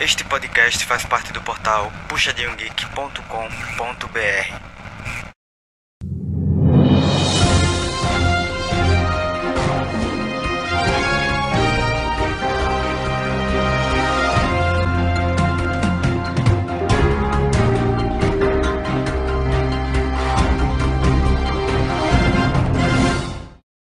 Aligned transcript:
Este 0.00 0.22
podcast 0.22 0.84
faz 0.84 1.04
parte 1.04 1.32
do 1.32 1.42
portal 1.42 1.90
puxadinhogeek.com.br. 2.08 4.68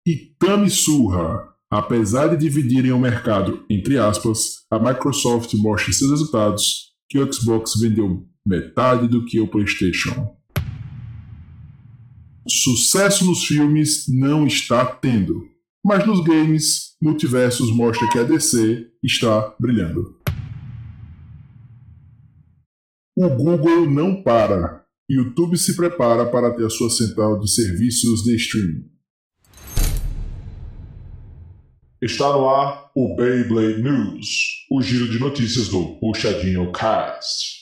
Ikami 0.06 0.70
surra. 0.70 1.55
Apesar 1.70 2.28
de 2.28 2.36
dividirem 2.36 2.92
o 2.92 2.98
mercado 2.98 3.64
entre 3.68 3.98
aspas, 3.98 4.64
a 4.70 4.78
Microsoft 4.78 5.52
mostra 5.54 5.90
em 5.90 5.92
seus 5.92 6.10
resultados 6.10 6.93
que 7.08 7.18
o 7.18 7.32
Xbox 7.32 7.72
vendeu 7.80 8.24
metade 8.46 9.08
do 9.08 9.24
que 9.24 9.40
o 9.40 9.48
PlayStation. 9.48 10.36
Sucesso 12.48 13.24
nos 13.26 13.44
filmes 13.44 14.07
não 14.08 14.46
está 14.46 14.86
tendo, 14.86 15.43
mas 15.84 16.07
nos 16.07 16.22
games, 16.22 16.96
Multiversos 17.02 17.71
mostra 17.74 18.08
que 18.10 18.18
a 18.18 18.22
DC 18.22 18.88
está 19.02 19.54
brilhando. 19.60 20.16
O 23.16 23.29
Google 23.29 23.90
não 23.90 24.22
para. 24.22 24.85
YouTube 25.10 25.57
se 25.57 25.76
prepara 25.76 26.26
para 26.26 26.54
ter 26.54 26.64
a 26.64 26.71
sua 26.71 26.90
central 26.90 27.38
de 27.38 27.50
serviços 27.50 28.22
de 28.22 28.36
streaming. 28.36 28.96
Está 32.00 32.31
no 32.31 32.47
ar 32.47 32.91
o 32.95 33.17
Beyblade 33.17 33.83
News, 33.83 34.67
o 34.70 34.83
giro 34.83 35.09
de 35.09 35.19
notícias 35.19 35.69
do 35.69 35.97
Puxadinho 35.98 36.70
Cast. 36.70 37.55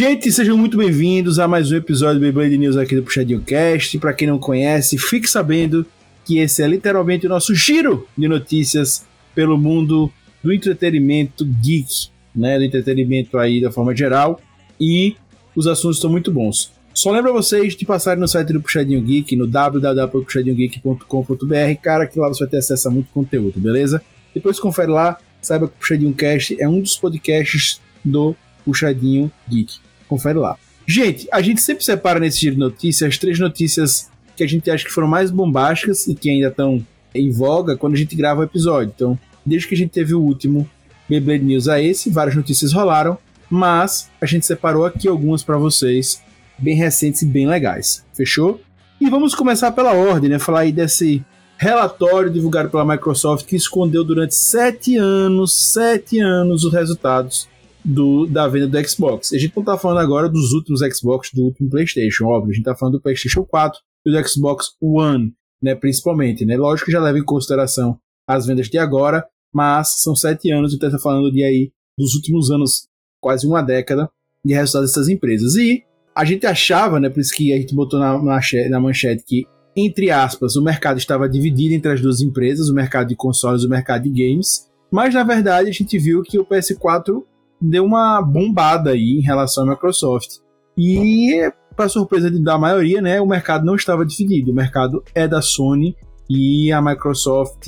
Gente, 0.00 0.32
sejam 0.32 0.56
muito 0.56 0.78
bem-vindos 0.78 1.38
a 1.38 1.46
mais 1.46 1.70
um 1.70 1.76
episódio 1.76 2.14
do 2.14 2.22
Beyblade 2.22 2.56
News 2.56 2.74
aqui 2.74 2.96
do 2.96 3.02
Puxadinho 3.02 3.42
Cast. 3.42 3.98
Para 3.98 4.14
quem 4.14 4.26
não 4.26 4.38
conhece, 4.38 4.96
fique 4.96 5.28
sabendo 5.28 5.84
que 6.24 6.38
esse 6.38 6.62
é 6.62 6.66
literalmente 6.66 7.26
o 7.26 7.28
nosso 7.28 7.54
giro 7.54 8.08
de 8.16 8.26
notícias 8.26 9.04
pelo 9.34 9.58
mundo 9.58 10.10
do 10.42 10.54
entretenimento 10.54 11.44
geek, 11.44 12.08
né, 12.34 12.56
do 12.56 12.64
entretenimento 12.64 13.36
aí 13.36 13.60
da 13.60 13.70
forma 13.70 13.94
geral, 13.94 14.40
e 14.80 15.16
os 15.54 15.66
assuntos 15.66 15.98
estão 15.98 16.10
muito 16.10 16.32
bons. 16.32 16.72
Só 16.94 17.10
lembra 17.10 17.30
vocês 17.30 17.76
de 17.76 17.84
passarem 17.84 18.22
no 18.22 18.26
site 18.26 18.54
do 18.54 18.62
Puxadinho 18.62 19.02
Geek, 19.02 19.36
no 19.36 19.46
www.puxadinhogeek.com.br, 19.46 21.82
cara, 21.82 22.06
que 22.06 22.18
lá 22.18 22.28
você 22.28 22.44
vai 22.44 22.48
ter 22.48 22.56
acesso 22.56 22.88
a 22.88 22.90
muito 22.90 23.12
conteúdo, 23.12 23.60
beleza? 23.60 24.02
Depois 24.34 24.58
confere 24.58 24.90
lá, 24.90 25.18
saiba 25.42 25.68
que 25.68 25.74
o 25.74 25.78
Puxadinho 25.78 26.14
Cast 26.14 26.56
é 26.58 26.66
um 26.66 26.80
dos 26.80 26.96
podcasts 26.96 27.82
do 28.02 28.34
Puxadinho 28.64 29.30
Geek. 29.46 29.89
Confere 30.10 30.36
lá. 30.36 30.58
Gente, 30.84 31.28
a 31.30 31.40
gente 31.40 31.62
sempre 31.62 31.84
separa 31.84 32.18
nesse 32.18 32.40
giro 32.40 32.56
de 32.56 32.60
notícias 32.60 33.10
as 33.10 33.16
três 33.16 33.38
notícias 33.38 34.10
que 34.36 34.42
a 34.42 34.46
gente 34.46 34.68
acha 34.68 34.84
que 34.84 34.90
foram 34.90 35.06
mais 35.06 35.30
bombásticas 35.30 36.08
e 36.08 36.16
que 36.16 36.28
ainda 36.28 36.48
estão 36.48 36.84
em 37.14 37.30
voga 37.30 37.76
quando 37.76 37.94
a 37.94 37.96
gente 37.96 38.16
grava 38.16 38.40
o 38.40 38.42
episódio. 38.42 38.92
Então, 38.92 39.16
desde 39.46 39.68
que 39.68 39.74
a 39.76 39.78
gente 39.78 39.90
teve 39.90 40.12
o 40.12 40.20
último 40.20 40.68
Beyblade 41.08 41.44
News 41.44 41.68
a 41.68 41.80
esse, 41.80 42.10
várias 42.10 42.34
notícias 42.34 42.72
rolaram, 42.72 43.16
mas 43.48 44.10
a 44.20 44.26
gente 44.26 44.44
separou 44.44 44.84
aqui 44.84 45.06
algumas 45.06 45.44
para 45.44 45.56
vocês, 45.56 46.20
bem 46.58 46.74
recentes 46.74 47.22
e 47.22 47.26
bem 47.26 47.46
legais. 47.46 48.04
Fechou? 48.12 48.60
E 49.00 49.08
vamos 49.08 49.32
começar 49.32 49.70
pela 49.70 49.92
ordem, 49.92 50.28
né? 50.28 50.40
Falar 50.40 50.60
aí 50.60 50.72
desse 50.72 51.24
relatório 51.56 52.32
divulgado 52.32 52.68
pela 52.68 52.84
Microsoft 52.84 53.46
que 53.46 53.54
escondeu 53.54 54.02
durante 54.02 54.34
sete 54.34 54.96
anos, 54.96 55.52
sete 55.72 56.18
anos, 56.18 56.64
os 56.64 56.72
resultados 56.72 57.48
do, 57.84 58.26
da 58.26 58.46
venda 58.46 58.68
do 58.68 58.88
Xbox. 58.88 59.32
A 59.32 59.38
gente 59.38 59.54
não 59.54 59.62
está 59.62 59.78
falando 59.78 59.98
agora 59.98 60.28
dos 60.28 60.52
últimos 60.52 60.80
Xbox, 60.80 61.30
do 61.32 61.44
último 61.44 61.70
PlayStation, 61.70 62.26
óbvio. 62.26 62.50
A 62.50 62.54
gente 62.54 62.62
está 62.62 62.76
falando 62.76 62.94
do 62.94 63.02
PlayStation 63.02 63.44
4 63.44 63.78
e 64.06 64.10
do 64.10 64.28
Xbox 64.28 64.76
One, 64.80 65.32
né, 65.62 65.74
principalmente. 65.74 66.44
Né? 66.44 66.56
Lógico 66.56 66.86
que 66.86 66.92
já 66.92 67.00
leva 67.00 67.18
em 67.18 67.24
consideração 67.24 67.98
as 68.28 68.46
vendas 68.46 68.68
de 68.68 68.78
agora, 68.78 69.26
mas 69.52 70.00
são 70.02 70.14
sete 70.14 70.50
anos, 70.50 70.72
então 70.72 70.88
está 70.88 71.00
falando 71.00 71.32
de 71.32 71.42
aí 71.42 71.72
dos 71.98 72.14
últimos 72.14 72.50
anos, 72.50 72.86
quase 73.20 73.46
uma 73.46 73.62
década, 73.62 74.08
de 74.44 74.54
resultados 74.54 74.90
dessas 74.90 75.08
empresas. 75.08 75.56
E 75.56 75.82
a 76.14 76.24
gente 76.24 76.46
achava, 76.46 77.00
né, 77.00 77.08
por 77.08 77.20
isso 77.20 77.34
que 77.34 77.52
a 77.52 77.56
gente 77.56 77.74
botou 77.74 77.98
na, 77.98 78.18
na 78.22 78.80
manchete 78.80 79.24
que, 79.26 79.46
entre 79.76 80.10
aspas, 80.10 80.56
o 80.56 80.62
mercado 80.62 80.98
estava 80.98 81.28
dividido 81.28 81.74
entre 81.74 81.92
as 81.92 82.00
duas 82.00 82.20
empresas, 82.20 82.68
o 82.68 82.74
mercado 82.74 83.08
de 83.08 83.16
consoles 83.16 83.62
e 83.62 83.66
o 83.66 83.70
mercado 83.70 84.02
de 84.02 84.10
games, 84.10 84.68
mas 84.90 85.14
na 85.14 85.22
verdade 85.22 85.68
a 85.68 85.72
gente 85.72 85.96
viu 85.98 86.22
que 86.22 86.38
o 86.38 86.44
PS4 86.44 87.22
deu 87.60 87.84
uma 87.84 88.22
bombada 88.22 88.90
aí 88.90 89.18
em 89.18 89.22
relação 89.22 89.64
à 89.64 89.70
Microsoft. 89.70 90.38
E, 90.76 91.50
para 91.76 91.88
surpresa 91.88 92.30
da 92.30 92.58
maioria, 92.58 93.02
né, 93.02 93.20
o 93.20 93.26
mercado 93.26 93.64
não 93.64 93.74
estava 93.74 94.04
dividido. 94.04 94.50
O 94.50 94.54
mercado 94.54 95.02
é 95.14 95.28
da 95.28 95.42
Sony 95.42 95.94
e 96.28 96.72
a 96.72 96.80
Microsoft, 96.80 97.66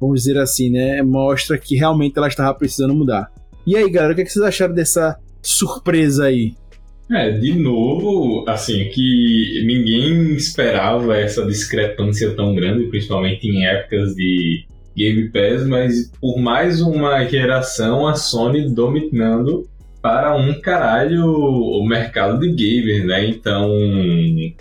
vamos 0.00 0.22
dizer 0.22 0.38
assim, 0.38 0.70
né, 0.70 1.02
mostra 1.02 1.58
que 1.58 1.76
realmente 1.76 2.16
ela 2.16 2.28
estava 2.28 2.54
precisando 2.54 2.94
mudar. 2.94 3.30
E 3.66 3.76
aí, 3.76 3.90
galera, 3.90 4.12
o 4.12 4.16
que, 4.16 4.22
é 4.22 4.24
que 4.24 4.30
vocês 4.30 4.44
acharam 4.44 4.74
dessa 4.74 5.18
surpresa 5.42 6.26
aí? 6.26 6.54
É, 7.10 7.30
de 7.32 7.52
novo, 7.52 8.44
assim, 8.48 8.88
que 8.88 9.62
ninguém 9.66 10.34
esperava 10.34 11.16
essa 11.16 11.44
discrepância 11.44 12.34
tão 12.34 12.54
grande, 12.54 12.88
principalmente 12.88 13.46
em 13.46 13.66
épocas 13.66 14.14
de 14.14 14.64
Game 14.96 15.28
Pass, 15.30 15.66
mas 15.66 16.10
por 16.20 16.38
mais 16.38 16.80
uma 16.80 17.24
geração 17.24 18.06
a 18.06 18.14
Sony 18.14 18.72
dominando 18.72 19.68
para 20.04 20.36
um 20.36 20.60
caralho 20.60 21.24
o 21.24 21.82
mercado 21.86 22.38
de 22.38 22.52
gamer, 22.52 23.06
né? 23.06 23.26
Então 23.26 23.70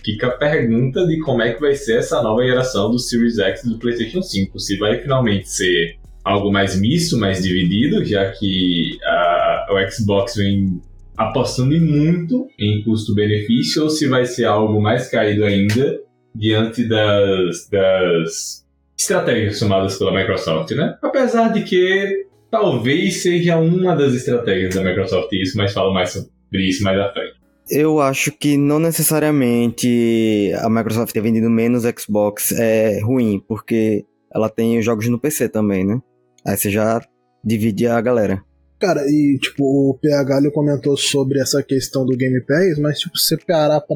fica 0.02 0.28
a 0.28 0.32
pergunta 0.32 1.06
de 1.06 1.20
como 1.20 1.42
é 1.42 1.54
que 1.54 1.60
vai 1.60 1.76
ser 1.76 1.98
essa 1.98 2.24
nova 2.24 2.44
geração 2.46 2.90
do 2.90 2.98
Series 2.98 3.38
X 3.38 3.66
do 3.66 3.78
PlayStation 3.78 4.22
5. 4.22 4.58
Se 4.58 4.78
vai 4.78 5.02
finalmente 5.02 5.50
ser 5.50 5.98
algo 6.24 6.50
mais 6.50 6.80
misto, 6.80 7.18
mais 7.18 7.44
dividido, 7.44 8.06
já 8.06 8.32
que 8.32 8.98
a, 9.04 9.68
o 9.72 9.92
Xbox 9.92 10.36
vem 10.38 10.82
apostando 11.18 11.78
muito 11.78 12.48
em 12.58 12.82
custo-benefício, 12.82 13.84
ou 13.84 13.90
se 13.90 14.08
vai 14.08 14.26
ser 14.26 14.46
algo 14.46 14.82
mais 14.82 15.10
caído 15.10 15.44
ainda 15.44 16.00
diante 16.34 16.88
das, 16.88 17.68
das 17.70 18.63
estratégias 18.98 19.60
tomadas 19.60 19.98
pela 19.98 20.14
Microsoft, 20.14 20.72
né? 20.72 20.98
Apesar 21.02 21.50
de 21.50 21.64
que 21.64 22.28
talvez 22.50 23.22
seja 23.22 23.58
uma 23.58 23.96
das 23.96 24.14
estratégias 24.14 24.76
da 24.76 24.84
Microsoft 24.84 25.30
isso, 25.34 25.58
mas 25.58 25.74
falo 25.74 25.94
mais 25.94 26.12
sobre 26.12 26.30
isso 26.68 26.84
mais 26.84 27.00
à 27.00 27.12
frente. 27.12 27.34
Eu 27.70 28.02
acho 28.02 28.32
que 28.32 28.58
não 28.58 28.78
necessariamente 28.78 30.52
a 30.60 30.70
Microsoft 30.70 31.14
ter 31.14 31.22
vendido 31.22 31.50
menos 31.50 31.84
Xbox 31.98 32.52
é 32.52 33.00
ruim, 33.02 33.42
porque 33.48 34.06
ela 34.34 34.50
tem 34.50 34.78
os 34.78 34.86
jogos 34.86 35.08
no 35.08 35.20
PC 35.20 35.50
também, 35.50 35.86
né? 35.86 36.00
Aí 36.46 36.58
você 36.58 36.70
já 36.70 37.02
divide 37.44 37.88
a 37.88 38.00
galera. 38.02 38.44
Cara, 38.80 39.02
e 39.08 39.40
tipo, 39.42 39.64
o 39.64 39.98
PH 40.02 40.40
ele 40.40 40.52
comentou 40.52 40.98
sobre 40.98 41.40
essa 41.40 41.64
questão 41.64 42.06
do 42.06 42.18
Game 42.18 42.42
Pass, 42.46 42.78
mas 42.80 43.00
tipo, 43.00 43.18
se 43.18 43.30
você 43.30 43.38
parar 43.46 43.80
pra 43.80 43.96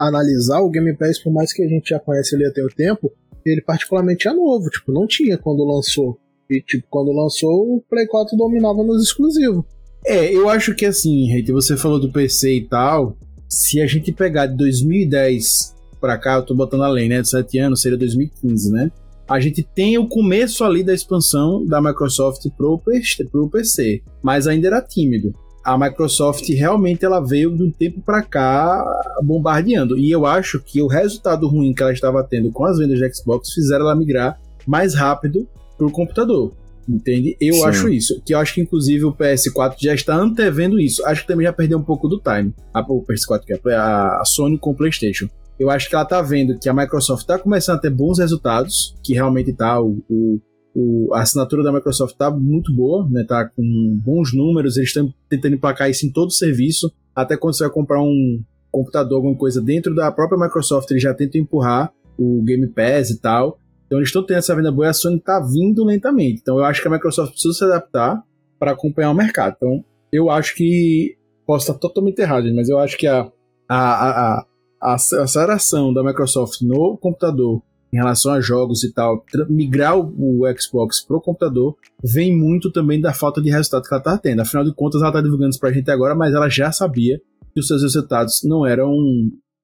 analisar 0.00 0.60
o 0.60 0.70
Game 0.70 0.96
Pass, 0.96 1.18
por 1.18 1.32
mais 1.32 1.52
que 1.52 1.62
a 1.62 1.68
gente 1.68 1.90
já 1.90 2.00
conhece 2.00 2.34
ele 2.34 2.46
até 2.46 2.64
o 2.64 2.68
tempo, 2.68 3.12
ele 3.44 3.60
particularmente 3.60 4.26
é 4.26 4.32
novo, 4.32 4.70
tipo, 4.70 4.90
não 4.92 5.06
tinha 5.06 5.36
quando 5.36 5.64
lançou. 5.64 6.18
E, 6.48 6.60
tipo, 6.60 6.84
quando 6.88 7.12
lançou, 7.12 7.76
o 7.76 7.84
Play 7.88 8.06
4 8.06 8.36
dominava 8.36 8.82
nos 8.82 9.02
exclusivos. 9.02 9.64
É, 10.04 10.34
eu 10.34 10.48
acho 10.48 10.74
que 10.74 10.86
assim, 10.86 11.26
Reiter, 11.26 11.54
você 11.54 11.76
falou 11.76 12.00
do 12.00 12.10
PC 12.10 12.54
e 12.54 12.66
tal. 12.66 13.16
Se 13.48 13.80
a 13.80 13.86
gente 13.86 14.10
pegar 14.10 14.46
de 14.46 14.56
2010 14.56 15.76
pra 16.00 16.16
cá, 16.16 16.36
eu 16.36 16.42
tô 16.42 16.54
botando 16.54 16.82
além, 16.82 17.08
né? 17.08 17.20
De 17.20 17.28
7 17.28 17.58
anos, 17.58 17.82
seria 17.82 17.98
2015, 17.98 18.72
né? 18.72 18.90
A 19.28 19.38
gente 19.38 19.62
tem 19.62 19.96
o 19.98 20.08
começo 20.08 20.64
ali 20.64 20.82
da 20.82 20.94
expansão 20.94 21.64
da 21.64 21.80
Microsoft 21.80 22.44
pro 22.56 22.80
PC, 23.48 24.02
mas 24.22 24.48
ainda 24.48 24.66
era 24.66 24.82
tímido 24.82 25.32
a 25.64 25.76
Microsoft 25.76 26.48
realmente 26.48 27.04
ela 27.04 27.20
veio 27.20 27.54
de 27.56 27.62
um 27.62 27.70
tempo 27.70 28.00
para 28.00 28.22
cá 28.22 28.84
bombardeando. 29.22 29.98
E 29.98 30.10
eu 30.10 30.26
acho 30.26 30.60
que 30.60 30.80
o 30.80 30.86
resultado 30.86 31.46
ruim 31.46 31.74
que 31.74 31.82
ela 31.82 31.92
estava 31.92 32.22
tendo 32.24 32.50
com 32.50 32.64
as 32.64 32.78
vendas 32.78 32.98
de 32.98 33.14
Xbox 33.14 33.52
fizeram 33.52 33.84
ela 33.84 33.94
migrar 33.94 34.40
mais 34.66 34.94
rápido 34.94 35.48
para 35.76 35.86
o 35.86 35.92
computador. 35.92 36.52
Entende? 36.88 37.36
Eu 37.40 37.54
Sim. 37.54 37.64
acho 37.66 37.88
isso. 37.88 38.20
Que 38.24 38.34
eu 38.34 38.38
acho 38.38 38.54
que, 38.54 38.60
inclusive, 38.60 39.04
o 39.04 39.12
PS4 39.12 39.76
já 39.80 39.94
está 39.94 40.16
antevendo 40.16 40.80
isso. 40.80 41.04
Acho 41.06 41.22
que 41.22 41.28
também 41.28 41.46
já 41.46 41.52
perdeu 41.52 41.78
um 41.78 41.82
pouco 41.82 42.08
do 42.08 42.18
time. 42.18 42.52
A, 42.74 42.80
o 42.80 43.04
PS4, 43.04 43.44
que 43.44 43.52
é 43.68 43.74
a, 43.74 44.20
a 44.20 44.24
Sony 44.24 44.58
com 44.58 44.70
o 44.70 44.74
PlayStation. 44.74 45.28
eu 45.58 45.70
acho 45.70 45.88
que 45.88 45.94
ela 45.94 46.04
tá 46.04 46.20
vendo 46.20 46.58
que 46.58 46.68
a 46.68 46.74
Microsoft 46.74 47.26
tá 47.26 47.38
começando 47.38 47.76
a 47.76 47.80
ter 47.80 47.90
bons 47.90 48.18
resultados, 48.18 48.96
que 49.04 49.12
realmente 49.12 49.52
tá, 49.52 49.80
o, 49.80 50.02
o, 50.08 50.40
o 50.74 51.12
a 51.12 51.20
assinatura 51.20 51.62
da 51.62 51.72
Microsoft 51.72 52.16
tá 52.16 52.30
muito 52.30 52.72
boa, 52.72 53.06
né, 53.10 53.24
tá 53.24 53.44
com 53.44 54.00
bons 54.04 54.32
números, 54.32 54.76
eles 54.76 54.90
estão 54.90 55.12
tentando 55.28 55.54
emplacar 55.54 55.90
isso 55.90 56.06
em 56.06 56.10
todo 56.10 56.28
o 56.28 56.32
serviço, 56.32 56.92
até 57.14 57.36
quando 57.36 57.54
você 57.54 57.64
vai 57.64 57.72
comprar 57.72 58.00
um 58.02 58.42
computador, 58.70 59.16
alguma 59.16 59.34
coisa 59.34 59.60
dentro 59.60 59.94
da 59.94 60.10
própria 60.12 60.38
Microsoft, 60.38 60.90
eles 60.90 61.02
já 61.02 61.12
tentam 61.12 61.40
empurrar 61.40 61.92
o 62.16 62.42
Game 62.42 62.66
Pass 62.68 63.10
e 63.10 63.20
tal, 63.20 63.58
então 63.86 63.98
eles 63.98 64.08
estão 64.08 64.24
tendo 64.24 64.38
essa 64.38 64.54
venda 64.54 64.70
boa 64.70 64.86
e 64.86 64.90
a 64.90 64.92
Sony 64.92 65.18
tá 65.18 65.40
vindo 65.40 65.84
lentamente, 65.84 66.40
então 66.40 66.58
eu 66.58 66.64
acho 66.64 66.80
que 66.80 66.88
a 66.88 66.90
Microsoft 66.90 67.32
precisa 67.32 67.54
se 67.54 67.64
adaptar 67.64 68.22
para 68.58 68.72
acompanhar 68.72 69.10
o 69.10 69.14
mercado, 69.14 69.54
então 69.56 69.84
eu 70.12 70.30
acho 70.30 70.54
que 70.54 71.16
posso 71.46 71.68
estar 71.68 71.78
totalmente 71.80 72.20
errado, 72.20 72.52
mas 72.54 72.68
eu 72.68 72.78
acho 72.78 72.96
que 72.96 73.06
a, 73.06 73.28
a, 73.68 74.38
a, 74.38 74.46
a 74.80 74.94
aceleração 74.94 75.92
da 75.92 76.04
Microsoft 76.04 76.60
no 76.62 76.96
computador 76.96 77.60
em 77.92 77.96
relação 77.96 78.32
a 78.32 78.40
jogos 78.40 78.84
e 78.84 78.92
tal, 78.92 79.24
migrar 79.48 79.98
o, 79.98 80.42
Xbox 80.58 81.00
pro 81.00 81.20
computador, 81.20 81.76
vem 82.02 82.36
muito 82.36 82.70
também 82.70 83.00
da 83.00 83.12
falta 83.12 83.40
de 83.40 83.50
resultado 83.50 83.82
que 83.82 83.92
ela 83.92 84.02
tá 84.02 84.18
tendo. 84.18 84.40
Afinal 84.40 84.64
de 84.64 84.74
contas, 84.74 85.02
ela 85.02 85.12
tá 85.12 85.20
divulgando 85.20 85.50
isso 85.50 85.60
pra 85.60 85.72
gente 85.72 85.90
agora, 85.90 86.14
mas 86.14 86.34
ela 86.34 86.48
já 86.48 86.70
sabia 86.70 87.20
que 87.52 87.60
os 87.60 87.66
seus 87.66 87.82
resultados 87.82 88.42
não 88.44 88.64
eram 88.64 88.94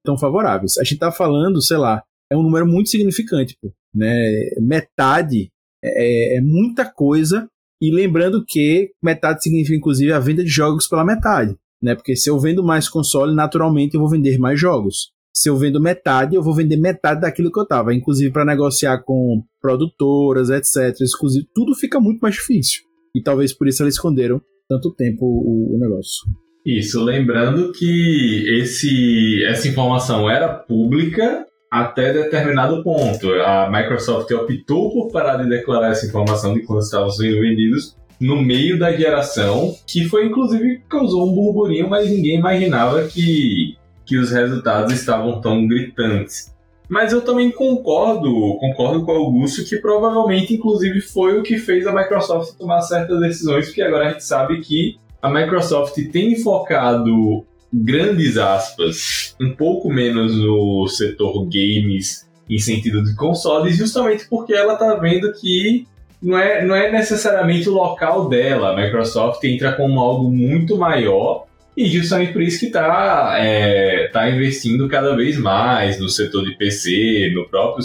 tão 0.04 0.18
favoráveis. 0.18 0.76
A 0.78 0.84
gente 0.84 0.98
tá 0.98 1.12
falando, 1.12 1.62
sei 1.62 1.76
lá, 1.76 2.02
é 2.30 2.36
um 2.36 2.42
número 2.42 2.66
muito 2.66 2.88
significante, 2.88 3.56
pô, 3.60 3.72
né? 3.94 4.14
Metade 4.60 5.50
é, 5.84 6.34
é, 6.34 6.38
é 6.38 6.40
muita 6.40 6.84
coisa, 6.84 7.48
e 7.80 7.90
lembrando 7.92 8.44
que 8.44 8.90
metade 9.02 9.42
significa 9.42 9.76
inclusive 9.76 10.12
a 10.12 10.18
venda 10.18 10.42
de 10.42 10.48
jogos 10.48 10.88
pela 10.88 11.04
metade 11.04 11.54
né? 11.82 11.94
Porque 11.94 12.16
se 12.16 12.28
eu 12.28 12.38
vendo 12.38 12.64
mais 12.64 12.88
console, 12.88 13.34
naturalmente 13.34 13.94
eu 13.94 14.00
vou 14.00 14.08
vender 14.08 14.38
mais 14.38 14.58
jogos. 14.58 15.12
Se 15.36 15.50
eu 15.50 15.56
vendo 15.58 15.78
metade, 15.78 16.34
eu 16.34 16.42
vou 16.42 16.54
vender 16.54 16.78
metade 16.78 17.20
daquilo 17.20 17.52
que 17.52 17.60
eu 17.60 17.66
tava. 17.66 17.92
Inclusive 17.92 18.32
para 18.32 18.42
negociar 18.42 19.02
com 19.02 19.42
produtoras, 19.60 20.48
etc. 20.48 20.98
Exclusivo, 20.98 21.46
tudo 21.54 21.74
fica 21.74 22.00
muito 22.00 22.20
mais 22.20 22.36
difícil. 22.36 22.80
E 23.14 23.22
talvez 23.22 23.52
por 23.52 23.68
isso 23.68 23.82
eles 23.82 23.96
esconderam 23.96 24.40
tanto 24.66 24.90
tempo 24.94 25.26
o, 25.26 25.76
o 25.76 25.78
negócio. 25.78 26.24
Isso, 26.64 27.04
lembrando 27.04 27.70
que 27.72 28.46
esse, 28.62 29.44
essa 29.44 29.68
informação 29.68 30.28
era 30.30 30.48
pública 30.48 31.44
até 31.70 32.14
determinado 32.14 32.82
ponto. 32.82 33.30
A 33.34 33.70
Microsoft 33.70 34.30
optou 34.30 34.90
por 34.90 35.12
parar 35.12 35.36
de 35.36 35.50
declarar 35.50 35.90
essa 35.90 36.06
informação 36.06 36.54
de 36.54 36.62
quando 36.62 36.80
estavam 36.80 37.10
sendo 37.10 37.40
vendidos 37.40 37.94
no 38.18 38.42
meio 38.42 38.78
da 38.78 38.90
geração, 38.90 39.74
que 39.86 40.04
foi 40.06 40.26
inclusive 40.26 40.80
causou 40.88 41.30
um 41.30 41.34
burburinho, 41.34 41.90
mas 41.90 42.10
ninguém 42.10 42.38
imaginava 42.38 43.06
que, 43.06 43.75
que 44.06 44.16
os 44.16 44.30
resultados 44.30 44.92
estavam 44.92 45.40
tão 45.40 45.66
gritantes. 45.66 46.54
Mas 46.88 47.12
eu 47.12 47.20
também 47.20 47.50
concordo, 47.50 48.56
concordo 48.60 49.04
com 49.04 49.12
o 49.12 49.16
Augusto 49.16 49.64
que 49.64 49.76
provavelmente, 49.76 50.54
inclusive, 50.54 51.00
foi 51.00 51.38
o 51.38 51.42
que 51.42 51.58
fez 51.58 51.86
a 51.86 51.92
Microsoft 51.92 52.56
tomar 52.56 52.80
certas 52.82 53.20
decisões, 53.20 53.66
porque 53.66 53.82
agora 53.82 54.06
a 54.06 54.12
gente 54.12 54.24
sabe 54.24 54.60
que 54.60 54.96
a 55.20 55.28
Microsoft 55.28 55.96
tem 56.12 56.36
focado 56.36 57.44
grandes 57.72 58.38
aspas, 58.38 59.34
um 59.40 59.52
pouco 59.52 59.92
menos 59.92 60.36
no 60.36 60.86
setor 60.86 61.44
games 61.46 62.24
em 62.48 62.58
sentido 62.58 63.02
de 63.02 63.16
consoles, 63.16 63.76
justamente 63.76 64.28
porque 64.28 64.54
ela 64.54 64.74
está 64.74 64.94
vendo 64.94 65.32
que 65.32 65.84
não 66.22 66.38
é, 66.38 66.64
não 66.64 66.76
é 66.76 66.90
necessariamente 66.92 67.68
o 67.68 67.74
local 67.74 68.28
dela. 68.28 68.70
A 68.70 68.76
Microsoft 68.76 69.42
entra 69.42 69.72
como 69.72 69.98
algo 69.98 70.30
muito 70.30 70.76
maior 70.76 71.45
e 71.76 71.86
justamente 71.86 72.32
por 72.32 72.42
isso 72.42 72.58
que 72.58 72.66
está 72.66 73.36
é, 73.38 74.08
tá 74.08 74.30
investindo 74.30 74.88
cada 74.88 75.14
vez 75.14 75.36
mais 75.38 76.00
no 76.00 76.08
setor 76.08 76.44
de 76.44 76.56
PC, 76.56 77.32
no 77.34 77.46
próprio 77.48 77.84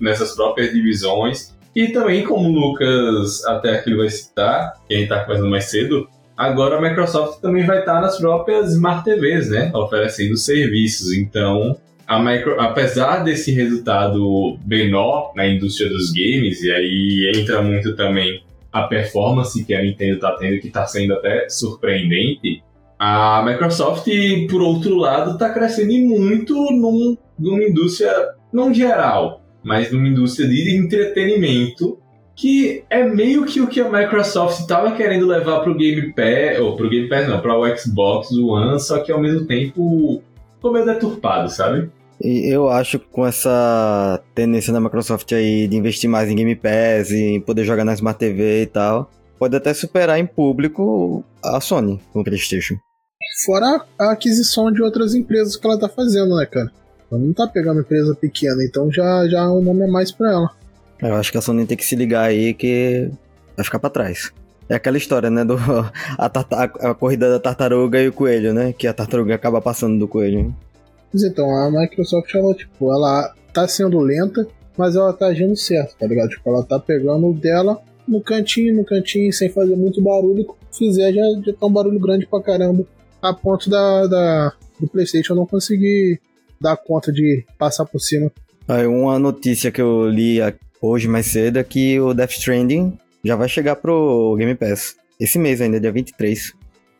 nessas 0.00 0.34
próprias 0.34 0.72
divisões. 0.72 1.54
E 1.76 1.88
também, 1.88 2.24
como 2.24 2.48
o 2.48 2.52
Lucas 2.52 3.44
até 3.44 3.74
aqui 3.74 3.94
vai 3.94 4.08
citar, 4.08 4.72
que 4.88 4.94
a 4.94 4.96
gente 4.98 5.12
está 5.12 5.24
fazendo 5.26 5.48
mais 5.48 5.66
cedo, 5.66 6.08
agora 6.36 6.78
a 6.78 6.80
Microsoft 6.80 7.40
também 7.40 7.66
vai 7.66 7.80
estar 7.80 7.96
tá 7.96 8.00
nas 8.00 8.16
próprias 8.16 8.72
Smart 8.72 9.04
TVs, 9.04 9.50
né? 9.50 9.70
Oferecendo 9.74 10.36
serviços. 10.36 11.12
Então, 11.12 11.76
a 12.06 12.18
micro, 12.18 12.58
apesar 12.58 13.22
desse 13.22 13.52
resultado 13.52 14.58
menor 14.66 15.32
na 15.36 15.46
indústria 15.46 15.90
dos 15.90 16.10
games, 16.10 16.62
e 16.62 16.70
aí 16.72 17.32
entra 17.36 17.60
muito 17.60 17.94
também 17.94 18.42
a 18.72 18.84
performance 18.84 19.62
que 19.62 19.74
a 19.74 19.82
Nintendo 19.82 20.14
está 20.14 20.32
tendo, 20.32 20.58
que 20.58 20.68
está 20.68 20.86
sendo 20.86 21.12
até 21.12 21.48
surpreendente, 21.50 22.62
a 22.98 23.42
Microsoft, 23.44 24.08
por 24.50 24.60
outro 24.60 24.96
lado, 24.96 25.32
está 25.32 25.50
crescendo 25.50 25.92
muito 25.92 26.54
num, 26.72 27.16
numa 27.38 27.62
indústria, 27.62 28.12
não 28.52 28.74
geral, 28.74 29.42
mas 29.62 29.92
numa 29.92 30.08
indústria 30.08 30.48
de 30.48 30.76
entretenimento, 30.76 31.98
que 32.34 32.82
é 32.90 33.04
meio 33.04 33.44
que 33.44 33.60
o 33.60 33.68
que 33.68 33.80
a 33.80 33.88
Microsoft 33.88 34.60
estava 34.60 34.92
querendo 34.92 35.26
levar 35.26 35.60
para 35.60 35.70
o 35.70 35.76
Game 35.76 36.12
Pass, 36.12 36.58
ou 36.60 36.76
para 36.76 36.86
o 36.86 36.90
Game 36.90 37.08
Pass 37.08 37.28
não, 37.28 37.40
para 37.40 37.56
o 37.56 37.76
Xbox 37.76 38.32
One, 38.32 38.80
só 38.80 39.00
que 39.00 39.12
ao 39.12 39.20
mesmo 39.20 39.46
tempo 39.46 40.22
ficou 40.56 40.72
meio 40.72 40.84
deturpado, 40.84 41.48
sabe? 41.50 41.90
E 42.20 42.52
eu 42.52 42.68
acho 42.68 42.98
que 42.98 43.06
com 43.06 43.24
essa 43.24 44.20
tendência 44.34 44.72
da 44.72 44.80
Microsoft 44.80 45.32
aí 45.32 45.68
de 45.68 45.76
investir 45.76 46.10
mais 46.10 46.28
em 46.28 46.34
Game 46.34 46.56
Pass 46.56 47.12
e 47.12 47.40
poder 47.46 47.64
jogar 47.64 47.84
na 47.84 47.94
Smart 47.94 48.18
TV 48.18 48.62
e 48.62 48.66
tal, 48.66 49.08
pode 49.38 49.56
até 49.56 49.72
superar 49.72 50.18
em 50.18 50.26
público 50.26 51.24
a 51.44 51.60
Sony 51.60 52.00
com 52.12 52.20
o 52.20 52.24
PlayStation. 52.24 52.76
Fora 53.44 53.84
a 53.98 54.12
aquisição 54.12 54.70
de 54.72 54.82
outras 54.82 55.14
empresas 55.14 55.56
que 55.56 55.66
ela 55.66 55.78
tá 55.78 55.88
fazendo, 55.88 56.36
né, 56.36 56.46
cara? 56.46 56.70
Ela 57.10 57.20
não 57.20 57.32
tá 57.32 57.46
pegando 57.46 57.80
empresa 57.80 58.14
pequena, 58.14 58.62
então 58.64 58.90
já, 58.92 59.26
já 59.28 59.48
o 59.50 59.60
nome 59.60 59.82
é 59.82 59.86
mais 59.86 60.12
pra 60.12 60.30
ela. 60.30 60.50
Eu 61.00 61.14
acho 61.14 61.30
que 61.30 61.38
a 61.38 61.40
Sony 61.40 61.66
tem 61.66 61.76
que 61.76 61.84
se 61.84 61.96
ligar 61.96 62.24
aí 62.24 62.54
que 62.54 63.10
vai 63.56 63.64
ficar 63.64 63.78
pra 63.78 63.90
trás. 63.90 64.32
É 64.68 64.74
aquela 64.74 64.98
história, 64.98 65.30
né? 65.30 65.44
Do, 65.44 65.56
a, 66.18 66.26
a, 66.26 66.90
a 66.90 66.94
corrida 66.94 67.30
da 67.30 67.40
tartaruga 67.40 68.00
e 68.00 68.08
o 68.08 68.12
coelho, 68.12 68.52
né? 68.52 68.72
Que 68.72 68.86
a 68.86 68.92
tartaruga 68.92 69.34
acaba 69.34 69.60
passando 69.60 69.98
do 69.98 70.08
coelho. 70.08 70.54
Mas 71.12 71.22
então, 71.22 71.50
a 71.50 71.70
Microsoft, 71.70 72.34
ela, 72.34 72.54
tipo, 72.54 72.92
ela 72.92 73.34
tá 73.52 73.66
sendo 73.66 73.98
lenta, 73.98 74.46
mas 74.76 74.94
ela 74.94 75.12
tá 75.12 75.26
agindo 75.26 75.56
certo, 75.56 75.96
tá 75.98 76.06
ligado? 76.06 76.28
Tipo, 76.28 76.50
ela 76.50 76.62
tá 76.62 76.78
pegando 76.78 77.28
o 77.28 77.34
dela 77.34 77.80
no 78.06 78.20
cantinho, 78.20 78.76
no 78.76 78.84
cantinho, 78.84 79.32
sem 79.32 79.48
fazer 79.48 79.76
muito 79.76 80.02
barulho. 80.02 80.46
Se 80.70 80.80
fizer, 80.80 81.12
já, 81.12 81.22
já 81.46 81.52
tá 81.54 81.66
um 81.66 81.72
barulho 81.72 81.98
grande 81.98 82.26
pra 82.26 82.42
caramba. 82.42 82.84
A 83.20 83.34
ponto 83.34 83.68
da, 83.68 84.06
da 84.06 84.52
do 84.80 84.86
PlayStation 84.86 85.34
não 85.34 85.46
conseguir 85.46 86.20
dar 86.60 86.76
conta 86.76 87.12
de 87.12 87.44
passar 87.58 87.84
por 87.84 88.00
cima. 88.00 88.30
Aí, 88.66 88.86
uma 88.86 89.18
notícia 89.18 89.72
que 89.72 89.80
eu 89.80 90.08
li 90.08 90.38
hoje 90.80 91.08
mais 91.08 91.26
cedo 91.26 91.58
é 91.58 91.64
que 91.64 91.98
o 91.98 92.14
Death 92.14 92.32
Stranding 92.32 92.96
já 93.24 93.34
vai 93.34 93.48
chegar 93.48 93.76
pro 93.76 94.36
Game 94.38 94.54
Pass. 94.54 94.96
Esse 95.18 95.38
mês 95.38 95.60
ainda, 95.60 95.80
dia 95.80 95.90
23. 95.90 96.52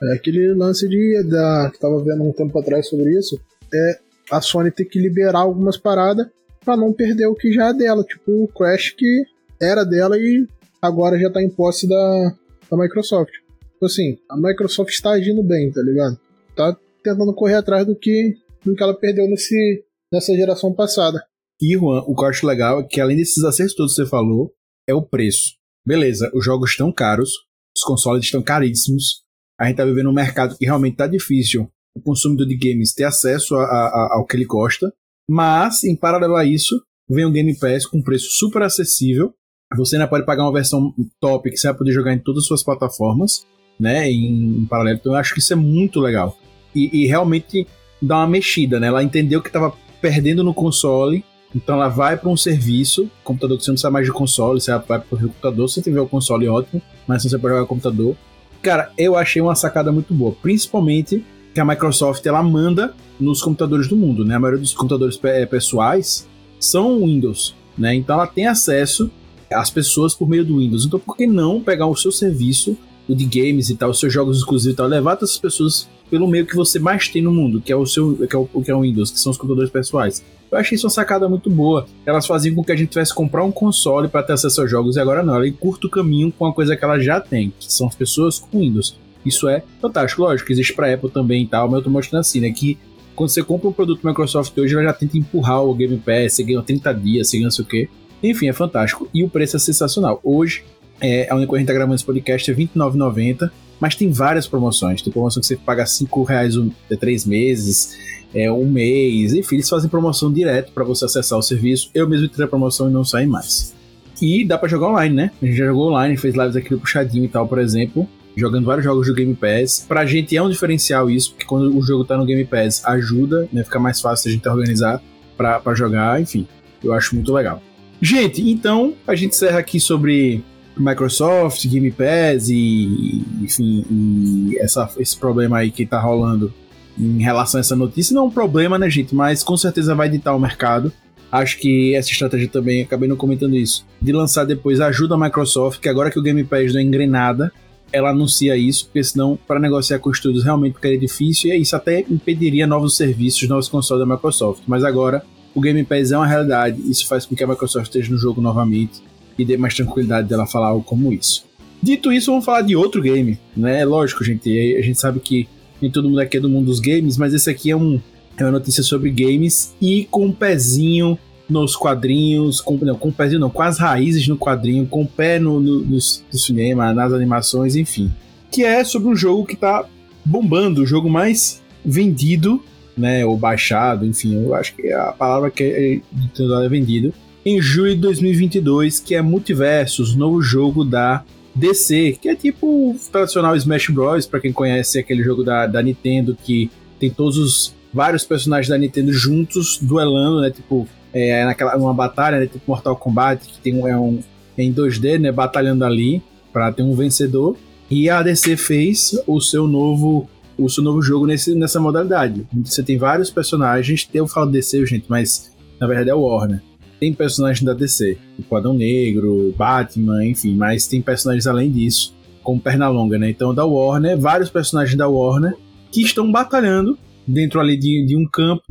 É 0.03 0.15
aquele 0.15 0.55
lance 0.55 0.89
de. 0.89 1.23
Da, 1.25 1.71
que 1.73 1.79
tava 1.79 2.03
vendo 2.03 2.25
um 2.25 2.33
tempo 2.33 2.59
atrás 2.59 2.89
sobre 2.89 3.17
isso 3.17 3.41
é 3.73 3.99
a 4.31 4.41
Sony 4.41 4.71
ter 4.71 4.85
que 4.85 4.99
liberar 4.99 5.41
algumas 5.41 5.77
paradas 5.77 6.27
para 6.65 6.77
não 6.77 6.93
perder 6.93 7.27
o 7.27 7.35
que 7.35 7.53
já 7.53 7.69
é 7.69 7.75
dela, 7.75 8.05
tipo 8.05 8.45
o 8.45 8.49
Crash 8.49 8.91
que 8.91 9.25
era 9.61 9.85
dela 9.85 10.19
e 10.19 10.47
agora 10.81 11.19
já 11.19 11.31
tá 11.31 11.43
em 11.43 11.49
posse 11.49 11.89
da, 11.89 12.35
da 12.71 12.77
Microsoft. 12.77 13.33
Tipo 13.79 13.87
assim, 13.87 14.19
a 14.29 14.37
Microsoft 14.37 14.91
está 14.91 15.11
agindo 15.11 15.41
bem, 15.41 15.71
tá 15.71 15.81
ligado? 15.81 16.19
Tá 16.57 16.77
tentando 17.01 17.33
correr 17.33 17.55
atrás 17.55 17.87
do 17.87 17.95
que, 17.95 18.35
do 18.65 18.75
que 18.75 18.83
ela 18.83 18.93
perdeu 18.93 19.29
nesse, 19.29 19.85
nessa 20.13 20.35
geração 20.35 20.75
passada. 20.75 21.25
E, 21.63 21.77
Juan, 21.77 22.01
o 22.01 22.17
que 22.17 22.25
eu 22.25 22.29
acho 22.29 22.45
legal 22.45 22.81
é 22.81 22.83
que 22.83 23.01
além 23.01 23.17
desses 23.17 23.45
acertos 23.45 23.77
todos 23.77 23.95
que 23.95 24.03
você 24.03 24.11
falou, 24.11 24.53
é 24.85 24.93
o 24.93 25.01
preço. 25.01 25.55
Beleza, 25.87 26.29
os 26.35 26.45
jogos 26.45 26.71
estão 26.71 26.91
caros, 26.91 27.31
os 27.77 27.85
consoles 27.85 28.25
estão 28.25 28.43
caríssimos, 28.43 29.23
a 29.61 29.67
gente 29.67 29.77
tá 29.77 29.85
vivendo 29.85 30.11
um 30.11 30.13
mercado 30.13 30.59
que 30.59 30.65
realmente 30.65 30.97
tá 30.97 31.07
difícil 31.07 31.71
o 31.97 32.03
consumidor 32.03 32.49
de 32.49 32.57
games 32.57 32.93
ter 32.93 33.05
acesso 33.05 33.55
a, 33.55 33.63
a, 33.63 34.09
ao 34.17 34.27
que 34.27 34.37
ele 34.37 34.45
gosta, 34.45 34.93
mas, 35.31 35.85
em 35.85 35.95
paralelo 35.95 36.35
a 36.35 36.45
isso, 36.45 36.83
vem 37.09 37.25
o 37.25 37.31
Game 37.31 37.57
Pass 37.59 37.87
com 37.87 38.03
preço 38.03 38.29
super 38.31 38.63
acessível. 38.63 39.33
Você 39.77 39.97
ainda 39.97 40.09
pode 40.09 40.25
pagar 40.25 40.45
uma 40.45 40.53
versão 40.53 40.95
top 41.21 41.51
que 41.51 41.57
você 41.57 41.69
vai 41.69 41.77
poder 41.77 41.93
jogar 41.93 42.15
em 42.15 42.19
todas 42.19 42.43
as 42.43 42.49
suas 42.49 42.63
plataformas, 42.63 43.47
né? 43.79 44.11
Em, 44.11 44.59
em 44.59 44.65
paralelo. 44.65 44.99
Então 44.99 45.13
eu 45.13 45.19
acho 45.19 45.33
que 45.35 45.41
isso 45.41 45.53
é 45.53 45.57
muito 45.57 46.01
legal. 46.01 46.37
E, 46.75 47.05
e 47.05 47.07
realmente 47.07 47.67
dá 48.01 48.19
uma 48.19 48.27
mexida, 48.27 48.79
né? 48.79 48.89
Ela 48.89 49.03
entendeu 49.03 49.43
que 49.43 49.49
estava 49.49 49.73
perdendo 50.01 50.45
no 50.45 50.55
console, 50.55 51.25
então 51.55 51.75
ela 51.75 51.89
vai 51.89 52.17
para 52.17 52.29
um 52.29 52.37
serviço, 52.37 53.11
computador 53.25 53.59
que 53.59 53.65
você 53.65 53.71
não 53.71 53.75
precisa 53.75 53.91
mais 53.91 54.07
de 54.07 54.13
console, 54.13 54.61
você 54.61 54.71
vai 54.71 54.81
para 54.81 55.17
o 55.17 55.19
computador, 55.21 55.69
se 55.69 55.83
tiver 55.83 56.01
o 56.01 56.07
console 56.07 56.49
ótimo, 56.49 56.81
mas 57.07 57.23
se 57.23 57.31
você 57.31 57.39
pode 57.39 57.55
jogar 57.55 57.67
computador. 57.67 58.17
Cara, 58.63 58.93
eu 58.99 59.17
achei 59.17 59.41
uma 59.41 59.55
sacada 59.55 59.91
muito 59.91 60.13
boa, 60.13 60.33
principalmente 60.43 61.25
que 61.55 61.61
a 61.61 61.65
Microsoft 61.65 62.25
ela 62.27 62.43
manda 62.43 62.95
nos 63.19 63.43
computadores 63.43 63.89
do 63.89 63.97
mundo, 63.97 64.25
né? 64.25 64.35
A 64.35 64.41
maioria 64.41 64.61
dos 64.61 64.75
computadores 64.75 65.19
eh, 65.25 65.47
pessoais 65.47 66.29
são 66.61 67.05
Windows, 67.05 67.55
né? 67.77 67.95
Então 67.95 68.17
ela 68.17 68.27
tem 68.27 68.47
acesso 68.47 69.11
às 69.53 69.71
pessoas 69.71 70.15
por 70.15 70.29
meio 70.29 70.45
do 70.45 70.59
Windows. 70.59 70.85
Então 70.85 71.01
por 71.01 71.17
que 71.17 71.27
não 71.27 71.61
pegar 71.61 71.87
o 71.87 71.97
seu 71.97 72.13
serviço, 72.13 72.77
de 73.15 73.25
games 73.25 73.71
e 73.71 73.77
tal, 73.77 73.93
seus 73.95 74.13
jogos 74.13 74.39
exclusivos 74.39 74.75
e 74.75 74.77
tal, 74.77 74.87
levar 74.87 75.17
essas 75.17 75.39
pessoas 75.39 75.89
pelo 76.11 76.27
meio 76.27 76.47
que 76.47 76.57
você 76.57 76.79
mais 76.79 77.09
tem 77.09 77.23
no 77.23 77.33
mundo, 77.33 77.61
que 77.61 77.73
é 77.73 77.77
o 77.77 77.87
seu, 77.87 78.17
que 78.27 78.35
é 78.35 78.39
o, 78.39 78.47
que 78.47 78.71
é 78.71 78.75
o 78.75 78.81
Windows, 78.81 79.11
que 79.11 79.21
são 79.21 79.31
os 79.31 79.39
computadores 79.39 79.71
pessoais. 79.71 80.25
Eu 80.51 80.57
achei 80.57 80.77
isso 80.77 80.87
uma 80.87 80.91
sacada 80.91 81.29
muito 81.29 81.51
boa. 81.51 81.87
Elas 82.07 82.27
faziam 82.27 82.55
com 82.55 82.65
que 82.65 82.73
a 82.73 82.77
gente 82.77 82.89
tivesse 82.89 83.11
que 83.11 83.17
comprar 83.17 83.45
um 83.45 83.53
console 83.53 84.09
para 84.09 84.23
ter 84.23 84.33
acesso 84.33 84.63
aos 84.63 84.71
jogos 84.71 84.97
e 84.97 85.01
agora 85.01 85.23
não. 85.23 85.35
Ela 85.35 85.47
encurta 85.47 85.87
o 85.87 85.91
caminho 85.91 86.33
com 86.33 86.47
a 86.47 86.55
coisa 86.55 86.75
que 86.75 86.83
ela 86.83 86.99
já 86.99 87.21
tem, 87.21 87.53
que 87.59 87.71
são 87.71 87.87
as 87.87 87.95
pessoas 87.95 88.39
com 88.39 88.61
Windows. 88.61 88.97
Isso 89.25 89.47
é 89.47 89.63
fantástico. 89.81 90.23
Lógico, 90.23 90.51
existe 90.51 90.73
para 90.73 90.93
Apple 90.93 91.11
também 91.11 91.43
e 91.43 91.47
tal, 91.47 91.69
mas 91.69 91.79
eu 91.79 91.85
tô 91.85 91.91
mostrando 91.91 92.21
assim, 92.21 92.41
né? 92.41 92.51
Que 92.51 92.79
quando 93.15 93.29
você 93.29 93.43
compra 93.43 93.69
um 93.69 93.73
produto 93.73 94.07
Microsoft 94.07 94.57
hoje, 94.57 94.75
ela 94.75 94.85
já 94.85 94.93
tenta 94.93 95.19
empurrar 95.19 95.63
o 95.63 95.75
Game 95.75 95.97
Pass, 95.99 96.35
você 96.35 96.45
ganha 96.45 96.63
30 96.63 96.95
dias, 96.95 97.29
você 97.29 97.37
ganha 97.37 97.47
não 97.47 97.51
sei 97.51 97.65
o 97.65 97.69
quê. 97.69 97.89
Enfim, 98.23 98.49
é 98.49 98.53
fantástico. 98.53 99.09
E 99.13 99.23
o 99.23 99.29
preço 99.29 99.57
é 99.57 99.59
sensacional. 99.59 100.21
Hoje, 100.25 100.65
é, 101.01 101.29
a 101.31 101.35
única 101.35 101.51
que 101.51 101.57
a 101.57 101.59
gente 101.59 101.69
tá 101.69 101.75
gravando 101.75 101.95
esse 101.95 102.05
podcast 102.05 102.51
é 102.51 102.55
R$29,90, 102.55 103.51
mas 103.81 103.95
tem 103.95 104.11
várias 104.11 104.47
promoções. 104.47 105.03
Tem 105.03 105.13
promoção 105.13 105.41
que 105.41 105.47
você 105.47 105.57
paga 105.57 105.87
5 105.87 106.23
reais 106.25 106.57
um, 106.57 106.71
é, 106.91 106.97
três 106.97 107.25
meses, 107.25 107.97
é, 108.35 108.51
um 108.51 108.67
mês, 108.67 109.33
enfim, 109.33 109.57
eles 109.57 109.69
fazem 109.69 109.89
promoção 109.89 110.33
direto 110.33 110.73
para 110.73 110.85
você 110.85 111.05
acessar 111.05 111.39
o 111.39 111.43
serviço. 111.43 111.91
Eu 111.95 112.09
mesmo 112.09 112.27
entrei 112.27 112.45
a 112.45 112.49
promoção 112.49 112.89
e 112.89 112.93
não 112.93 113.05
saí 113.05 113.27
mais. 113.27 113.75
E 114.21 114.45
dá 114.45 114.59
para 114.59 114.69
jogar 114.69 114.89
online, 114.89 115.15
né? 115.15 115.31
A 115.41 115.47
gente 115.47 115.57
já 115.57 115.67
jogou 115.67 115.91
online, 115.91 116.17
fez 116.17 116.35
lives 116.35 116.57
aqui 116.57 116.73
no 116.73 116.81
Puxadinho 116.81 117.25
e 117.25 117.29
tal, 117.29 117.47
por 117.47 117.59
exemplo, 117.59 118.09
jogando 118.37 118.65
vários 118.65 118.85
jogos 118.85 119.07
do 119.07 119.15
Game 119.15 119.35
Pass. 119.35 119.85
Pra 119.87 120.05
gente 120.05 120.37
é 120.37 120.43
um 120.43 120.51
diferencial 120.51 121.09
isso, 121.09 121.31
porque 121.31 121.47
quando 121.47 121.77
o 121.77 121.83
jogo 121.83 122.05
tá 122.05 122.17
no 122.17 122.27
Game 122.27 122.45
Pass 122.45 122.85
ajuda, 122.85 123.49
né? 123.53 123.63
Fica 123.63 123.79
mais 123.79 124.01
fácil 124.01 124.31
a 124.31 124.33
gente 124.33 124.49
organizar 124.49 125.03
para 125.37 125.75
jogar, 125.75 126.21
enfim. 126.21 126.47
Eu 126.83 126.93
acho 126.93 127.15
muito 127.15 127.33
legal. 127.33 127.63
Gente, 128.01 128.49
então 128.49 128.95
a 129.07 129.15
gente 129.15 129.35
encerra 129.35 129.59
aqui 129.59 129.81
sobre 129.81 130.45
Microsoft, 130.79 131.67
Game 131.67 131.91
Pass 131.91 132.49
e, 132.49 133.25
enfim, 133.43 133.85
e 133.91 134.59
essa, 134.59 134.89
esse 134.99 135.17
problema 135.17 135.59
aí 135.59 135.71
que 135.71 135.85
tá 135.85 136.01
rolando 136.01 136.53
em 136.99 137.23
relação 137.23 137.59
a 137.59 137.61
essa 137.61 137.77
notícia. 137.77 138.15
Não 138.15 138.23
é 138.23 138.27
um 138.27 138.31
problema, 138.31 138.79
né, 138.79 138.89
gente? 138.89 139.15
Mas 139.15 139.43
com 139.43 139.57
certeza 139.57 139.95
vai 139.95 140.09
ditar 140.09 140.35
o 140.35 140.41
mercado. 140.41 140.93
Acho 141.31 141.59
que 141.59 141.95
essa 141.95 142.11
estratégia 142.11 142.49
também, 142.49 142.83
acabei 142.83 143.09
não 143.09 143.17
comentando 143.17 143.55
isso, 143.55 143.85
de 144.01 144.13
lançar 144.13 144.45
depois 144.45 144.81
ajuda 144.81 145.15
a 145.15 145.19
Microsoft, 145.19 145.81
que 145.81 145.89
agora 145.89 146.11
que 146.11 146.19
o 146.19 146.23
Game 146.23 146.43
Pass 146.43 146.73
não 146.73 146.81
é 146.81 146.83
engrenada, 146.83 147.53
ela 147.93 148.11
anuncia 148.11 148.57
isso, 148.57 148.87
porque 148.87 149.05
senão 149.05 149.39
para 149.47 149.61
negociar 149.61 149.99
com 149.99 150.11
estúdios 150.11 150.45
realmente 150.45 150.75
ficaria 150.75 150.99
difícil 150.99 151.53
e 151.53 151.61
isso 151.61 151.77
até 151.77 152.01
impediria 152.01 152.67
novos 152.67 152.97
serviços, 152.97 153.47
novos 153.49 153.69
consoles 153.69 154.07
da 154.07 154.15
Microsoft. 154.15 154.63
Mas 154.67 154.85
agora 154.85 155.23
o 155.55 155.61
Game 155.61 155.83
Pass 155.85 156.13
é 156.13 156.17
uma 156.17 156.27
realidade, 156.27 156.81
isso 156.91 157.07
faz 157.07 157.27
com 157.27 157.35
que 157.35 157.45
a 157.45 157.47
Microsoft 157.47 157.87
esteja 157.87 158.11
no 158.11 158.19
jogo 158.19 158.41
novamente 158.41 159.03
e 159.39 159.45
dê 159.45 159.57
mais 159.57 159.75
tranquilidade 159.75 160.29
dela 160.29 160.47
falar 160.47 160.69
algo 160.69 160.83
como 160.83 161.13
isso. 161.13 161.45
Dito 161.83 162.13
isso, 162.13 162.31
vamos 162.31 162.45
falar 162.45 162.63
de 162.63 162.75
outro 162.75 163.01
game, 163.01 163.39
né? 163.57 163.85
Lógico, 163.85 164.25
gente, 164.25 164.51
a 164.77 164.83
gente 164.83 164.99
sabe 164.99 165.21
que 165.21 165.49
nem 165.81 165.91
todo 165.91 166.09
mundo 166.09 166.21
aqui 166.21 166.37
é 166.37 166.41
do 166.41 166.49
mundo 166.49 166.67
dos 166.67 166.81
games, 166.81 167.17
mas 167.17 167.33
esse 167.33 167.49
aqui 167.49 167.71
é, 167.71 167.77
um, 167.77 168.01
é 168.37 168.43
uma 168.43 168.51
notícia 168.51 168.83
sobre 168.83 169.11
games 169.11 169.75
e 169.81 170.07
com 170.11 170.27
um 170.27 170.33
pezinho 170.33 171.17
nos 171.49 171.77
quadrinhos, 171.77 172.61
com, 172.61 172.77
não, 172.77 172.97
com 172.97 173.11
pezinho 173.11 173.41
não, 173.41 173.49
com 173.49 173.63
as 173.63 173.79
raízes 173.79 174.27
no 174.27 174.37
quadrinho, 174.37 174.87
com 174.87 175.03
o 175.03 175.07
pé 175.07 175.39
no, 175.39 175.61
no, 175.61 175.81
no, 175.81 175.95
no 175.95 176.01
cinema, 176.39 176.93
nas 176.93 177.13
animações, 177.13 177.77
enfim. 177.77 178.11
Que 178.51 178.65
é 178.65 178.83
sobre 178.85 179.09
um 179.09 179.17
jogo 179.17 179.47
que 179.47 179.57
tá 179.57 179.87
bombando, 180.25 180.83
o 180.83 180.87
jogo 180.87 181.09
mais 181.09 181.63
vendido, 181.85 182.63
né, 182.97 183.25
ou 183.25 183.37
baixado, 183.37 184.05
enfim, 184.05 184.35
eu 184.35 184.55
acho 184.55 184.75
que 184.75 184.93
a 184.93 185.13
palavra 185.13 185.51
que 185.51 185.63
é, 185.63 185.95
é 185.95 186.69
vendido, 186.69 187.15
em 187.49 187.63
julho 187.63 187.95
de 187.95 188.01
2022, 188.03 189.01
que 189.01 189.15
é 189.15 189.23
Multiversus, 189.23 190.15
novo 190.15 190.43
jogo 190.43 190.85
da 190.85 191.25
DC, 191.55 192.19
que 192.21 192.29
é 192.29 192.35
tipo 192.35 192.91
o 192.91 192.97
tradicional 193.11 193.57
Smash 193.57 193.89
Bros, 193.89 194.27
para 194.27 194.39
quem 194.39 194.53
conhece 194.53 194.99
aquele 194.99 195.23
jogo 195.23 195.43
da, 195.43 195.67
da 195.67 195.83
Nintendo 195.83 196.37
que 196.45 196.71
tem 197.01 197.09
todos 197.09 197.39
os 197.39 197.75
vários 197.93 198.23
personagens 198.23 198.69
da 198.69 198.77
Nintendo 198.77 199.13
juntos 199.15 199.79
duelando, 199.81 200.43
né, 200.43 200.51
tipo 200.51 200.87
é, 201.11 201.43
naquela 201.47 201.75
uma 201.77 201.95
batalha, 201.95 202.39
né, 202.39 202.47
tipo 202.47 202.63
Mortal 202.67 202.95
Kombat, 202.97 203.49
que 203.49 203.61
tem 203.61 203.75
um, 203.75 203.89
é 203.89 203.97
um 203.97 204.21
em 204.57 204.73
2D, 204.73 205.19
né, 205.19 205.33
batalhando 205.33 205.87
ali 205.87 206.23
para 206.53 206.71
ter 206.71 206.83
um 206.83 206.95
vencedor. 206.95 207.57
E 207.91 208.11
a 208.11 208.23
DC 208.23 208.59
fez 208.59 209.19
o 209.27 209.41
seu 209.41 209.67
novo 209.67 210.29
o 210.59 210.69
seu 210.69 210.83
novo 210.83 211.01
jogo 211.01 211.25
nesse, 211.25 211.55
nessa 211.55 211.81
modalidade. 211.81 212.45
Você 212.65 212.83
tem 212.83 212.99
vários 212.99 213.31
personagens, 213.31 214.07
eu 214.13 214.27
falo 214.27 214.51
DC, 214.51 214.85
gente, 214.85 215.07
mas 215.09 215.51
na 215.81 215.87
verdade 215.87 216.11
é 216.11 216.15
o 216.15 216.23
Warner 216.23 216.68
tem 216.99 217.13
personagens 217.13 217.65
da 217.65 217.75
DC, 217.75 218.19
tipo 218.37 218.57
Adão 218.57 218.75
Negro, 218.75 219.55
Batman, 219.57 220.27
enfim, 220.27 220.55
mas 220.57 220.87
tem 220.87 221.01
personagens 221.01 221.47
além 221.47 221.71
disso, 221.71 222.15
como 222.43 222.61
Pernalonga, 222.61 223.19
né? 223.19 223.31
Então, 223.31 223.55
da 223.55 223.65
Warner, 223.65 224.19
vários 224.19 224.51
personagens 224.51 224.97
da 224.97 225.09
Warner 225.09 225.57
que 225.91 226.03
estão 226.03 226.31
batalhando 226.31 226.99
dentro 227.27 227.61
ali 227.61 227.77
de, 227.77 228.05
de 228.07 228.17
um 228.17 228.27
campo 228.29 228.65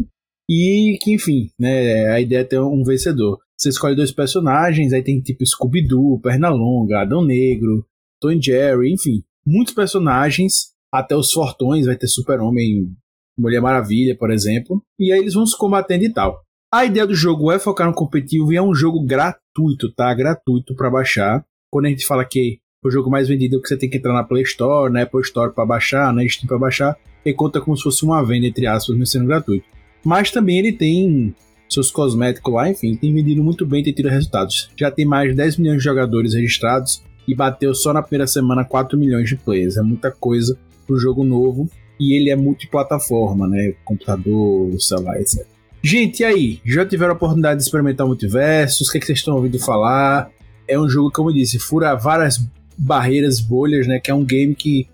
e 0.50 0.98
que, 1.02 1.14
enfim, 1.14 1.50
né? 1.60 2.08
A 2.08 2.20
ideia 2.20 2.40
é 2.40 2.44
ter 2.44 2.60
um 2.60 2.84
vencedor. 2.84 3.40
Você 3.58 3.70
escolhe 3.70 3.96
dois 3.96 4.12
personagens, 4.12 4.94
aí 4.94 5.02
tem 5.02 5.20
tipo 5.20 5.46
Scooby-Doo, 5.46 6.20
Pernalonga, 6.20 7.02
Adão 7.02 7.26
Negro, 7.26 7.86
Tom 8.22 8.40
Jerry, 8.40 8.94
enfim, 8.94 9.24
muitos 9.46 9.74
personagens, 9.74 10.72
até 10.92 11.16
os 11.16 11.32
fortões, 11.32 11.86
vai 11.86 11.96
ter 11.96 12.08
Super-Homem, 12.08 12.92
Mulher 13.38 13.62
Maravilha, 13.62 14.16
por 14.18 14.32
exemplo, 14.32 14.82
e 15.00 15.12
aí 15.12 15.20
eles 15.20 15.34
vão 15.34 15.46
se 15.46 15.58
combatendo 15.58 16.04
e 16.04 16.14
tal. 16.14 16.47
A 16.70 16.84
ideia 16.84 17.08
do 17.08 17.16
jogo 17.16 17.50
é 17.50 17.58
focar 17.58 17.88
no 17.88 17.94
competitivo 17.94 18.52
e 18.52 18.58
é 18.58 18.62
um 18.62 18.76
jogo 18.76 19.02
gratuito, 19.02 19.90
tá? 19.94 20.14
Gratuito 20.14 20.76
para 20.76 20.90
baixar. 20.90 21.46
Quando 21.72 21.86
a 21.86 21.90
gente 21.90 22.06
fala 22.06 22.26
que 22.26 22.60
o 22.84 22.92
jogo 22.92 23.10
mais 23.10 23.30
vendido 23.30 23.58
é 23.58 23.62
que 23.62 23.70
você 23.70 23.78
tem 23.78 23.90
que 23.90 23.98
entrar 23.98 24.12
na 24.14 24.24
Play 24.24 24.44
Store, 24.44 24.92
na 24.92 25.04
Apple 25.04 25.22
Store 25.22 25.54
para 25.54 25.66
baixar, 25.66 26.14
na 26.14 26.28
Steam 26.28 26.46
para 26.46 26.58
baixar, 26.58 26.98
e 27.24 27.34
conta 27.34 27.62
como 27.62 27.78
se 27.78 27.84
fosse 27.84 28.04
uma 28.04 28.22
venda, 28.22 28.48
entre 28.48 28.68
aspas, 28.68 28.90
mesmo 28.98 29.06
sendo 29.06 29.28
gratuito. 29.28 29.66
Mas 30.04 30.30
também 30.30 30.60
ele 30.60 30.74
tem 30.74 31.34
seus 31.70 31.90
cosméticos 31.90 32.54
lá, 32.54 32.70
enfim, 32.70 32.98
tem 32.98 33.14
vendido 33.14 33.42
muito 33.42 33.66
bem, 33.66 33.82
tem 33.82 33.94
tido 33.94 34.10
resultados. 34.10 34.70
Já 34.76 34.92
tem 34.92 35.06
mais 35.06 35.30
de 35.30 35.38
10 35.38 35.58
milhões 35.58 35.78
de 35.78 35.86
jogadores 35.86 36.34
registrados 36.34 37.02
e 37.26 37.34
bateu 37.34 37.74
só 37.74 37.94
na 37.94 38.02
primeira 38.02 38.28
semana 38.28 38.66
4 38.66 39.00
milhões 39.00 39.30
de 39.30 39.38
players. 39.38 39.78
É 39.78 39.82
muita 39.82 40.12
coisa 40.12 40.60
pro 40.86 41.00
jogo 41.00 41.24
novo 41.24 41.70
e 41.98 42.14
ele 42.14 42.30
é 42.30 42.36
multiplataforma, 42.36 43.48
né? 43.48 43.74
Computador, 43.86 44.78
celular, 44.82 45.18
etc. 45.22 45.57
Gente, 45.90 46.20
e 46.20 46.26
aí? 46.26 46.62
Já 46.66 46.86
tiveram 46.86 47.14
a 47.14 47.16
oportunidade 47.16 47.60
de 47.60 47.64
experimentar 47.64 48.06
multiversos? 48.06 48.90
O 48.90 48.92
que, 48.92 48.98
é 48.98 49.00
que 49.00 49.06
vocês 49.06 49.20
estão 49.20 49.36
ouvindo 49.36 49.58
falar? 49.58 50.30
É 50.68 50.78
um 50.78 50.90
jogo, 50.90 51.10
como 51.10 51.30
eu 51.30 51.34
disse, 51.34 51.58
fura 51.60 51.96
várias 51.96 52.46
barreiras, 52.78 53.40
bolhas, 53.40 53.88
né? 53.88 53.98
Que 53.98 54.12
é 54.12 54.14
um 54.14 54.26
game 54.26 54.54
que 54.54 54.86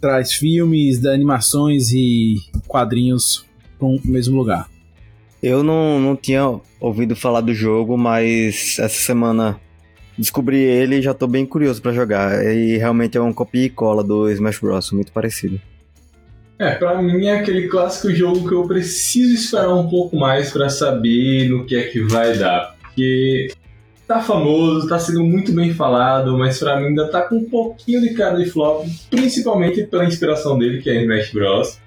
traz 0.00 0.34
filmes, 0.34 1.04
animações 1.04 1.90
e 1.90 2.36
quadrinhos 2.68 3.44
para 3.76 3.88
um 3.88 4.00
mesmo 4.04 4.36
lugar. 4.36 4.70
Eu 5.42 5.64
não, 5.64 5.98
não 5.98 6.14
tinha 6.14 6.60
ouvido 6.78 7.16
falar 7.16 7.40
do 7.40 7.52
jogo, 7.52 7.98
mas 7.98 8.76
essa 8.78 9.00
semana 9.00 9.60
descobri 10.16 10.58
ele 10.58 10.98
e 10.98 11.02
já 11.02 11.12
tô 11.12 11.26
bem 11.26 11.44
curioso 11.44 11.82
para 11.82 11.90
jogar. 11.90 12.46
E 12.46 12.76
realmente 12.76 13.18
é 13.18 13.20
um 13.20 13.32
copia 13.32 13.64
e 13.64 13.68
cola 13.68 14.04
do 14.04 14.30
Smash 14.30 14.60
Bros, 14.60 14.92
muito 14.92 15.10
parecido. 15.10 15.60
É, 16.58 16.74
pra 16.74 17.00
mim 17.02 17.26
é 17.26 17.38
aquele 17.38 17.68
clássico 17.68 18.10
jogo 18.14 18.48
que 18.48 18.54
eu 18.54 18.66
preciso 18.66 19.34
esperar 19.34 19.74
um 19.74 19.88
pouco 19.88 20.16
mais 20.16 20.50
para 20.50 20.70
saber 20.70 21.48
no 21.48 21.66
que 21.66 21.76
é 21.76 21.82
que 21.82 22.00
vai 22.00 22.36
dar. 22.36 22.74
Porque 22.80 23.52
tá 24.06 24.22
famoso, 24.22 24.88
tá 24.88 24.98
sendo 24.98 25.22
muito 25.22 25.52
bem 25.52 25.74
falado, 25.74 26.38
mas 26.38 26.58
pra 26.58 26.80
mim 26.80 26.86
ainda 26.86 27.08
tá 27.08 27.22
com 27.22 27.36
um 27.36 27.44
pouquinho 27.44 28.00
de 28.00 28.14
cara 28.14 28.38
de 28.38 28.48
flop, 28.48 28.86
principalmente 29.10 29.84
pela 29.84 30.06
inspiração 30.06 30.58
dele, 30.58 30.80
que 30.80 30.88
é 30.88 31.02
Smash 31.02 31.30
Bros. 31.32 31.78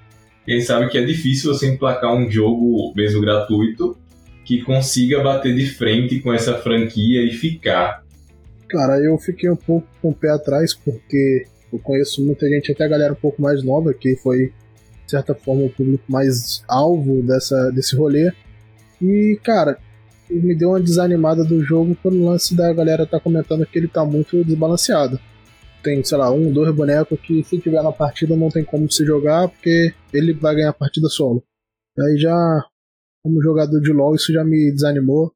Gente 0.46 0.64
sabe 0.64 0.88
que 0.88 0.98
é 0.98 1.04
difícil 1.04 1.52
você 1.52 1.66
emplacar 1.66 2.14
um 2.14 2.30
jogo, 2.30 2.92
mesmo 2.94 3.20
gratuito, 3.20 3.96
que 4.44 4.62
consiga 4.62 5.22
bater 5.22 5.54
de 5.54 5.66
frente 5.66 6.20
com 6.20 6.32
essa 6.32 6.54
franquia 6.54 7.22
e 7.24 7.32
ficar. 7.32 8.04
Cara, 8.68 8.98
eu 9.00 9.18
fiquei 9.18 9.50
um 9.50 9.56
pouco 9.56 9.86
com 10.00 10.10
o 10.10 10.14
pé 10.14 10.30
atrás, 10.30 10.74
porque 10.74 11.44
eu 11.72 11.78
conheço 11.80 12.24
muita 12.24 12.48
gente, 12.48 12.70
até 12.70 12.84
a 12.84 12.88
galera 12.88 13.12
um 13.12 13.16
pouco 13.16 13.42
mais 13.42 13.62
nova, 13.64 13.92
que 13.92 14.16
foi 14.16 14.52
de 15.10 15.16
certa 15.16 15.34
forma, 15.34 15.64
o 15.64 15.70
público 15.70 16.04
mais 16.08 16.62
alvo 16.68 17.20
dessa, 17.22 17.70
desse 17.72 17.96
rolê. 17.96 18.32
E, 19.02 19.36
cara, 19.42 19.76
me 20.30 20.54
deu 20.54 20.68
uma 20.68 20.80
desanimada 20.80 21.44
do 21.44 21.60
jogo 21.64 21.96
pelo 21.96 22.26
lance 22.26 22.54
da 22.54 22.72
galera 22.72 23.04
tá 23.04 23.18
comentando 23.18 23.66
que 23.66 23.76
ele 23.76 23.88
tá 23.88 24.04
muito 24.04 24.44
desbalanceado. 24.44 25.18
Tem, 25.82 26.04
sei 26.04 26.16
lá, 26.16 26.30
um, 26.30 26.52
dois 26.52 26.72
bonecos 26.72 27.18
que 27.20 27.42
se 27.42 27.58
tiver 27.58 27.82
na 27.82 27.90
partida 27.90 28.36
não 28.36 28.50
tem 28.50 28.64
como 28.64 28.88
se 28.88 29.04
jogar 29.04 29.48
porque 29.48 29.92
ele 30.12 30.32
vai 30.32 30.54
ganhar 30.54 30.70
a 30.70 30.74
partida 30.74 31.08
solo. 31.08 31.42
Aí 31.98 32.16
já, 32.16 32.64
como 33.24 33.42
jogador 33.42 33.80
de 33.80 33.92
LoL, 33.92 34.14
isso 34.14 34.32
já 34.32 34.44
me 34.44 34.70
desanimou. 34.70 35.32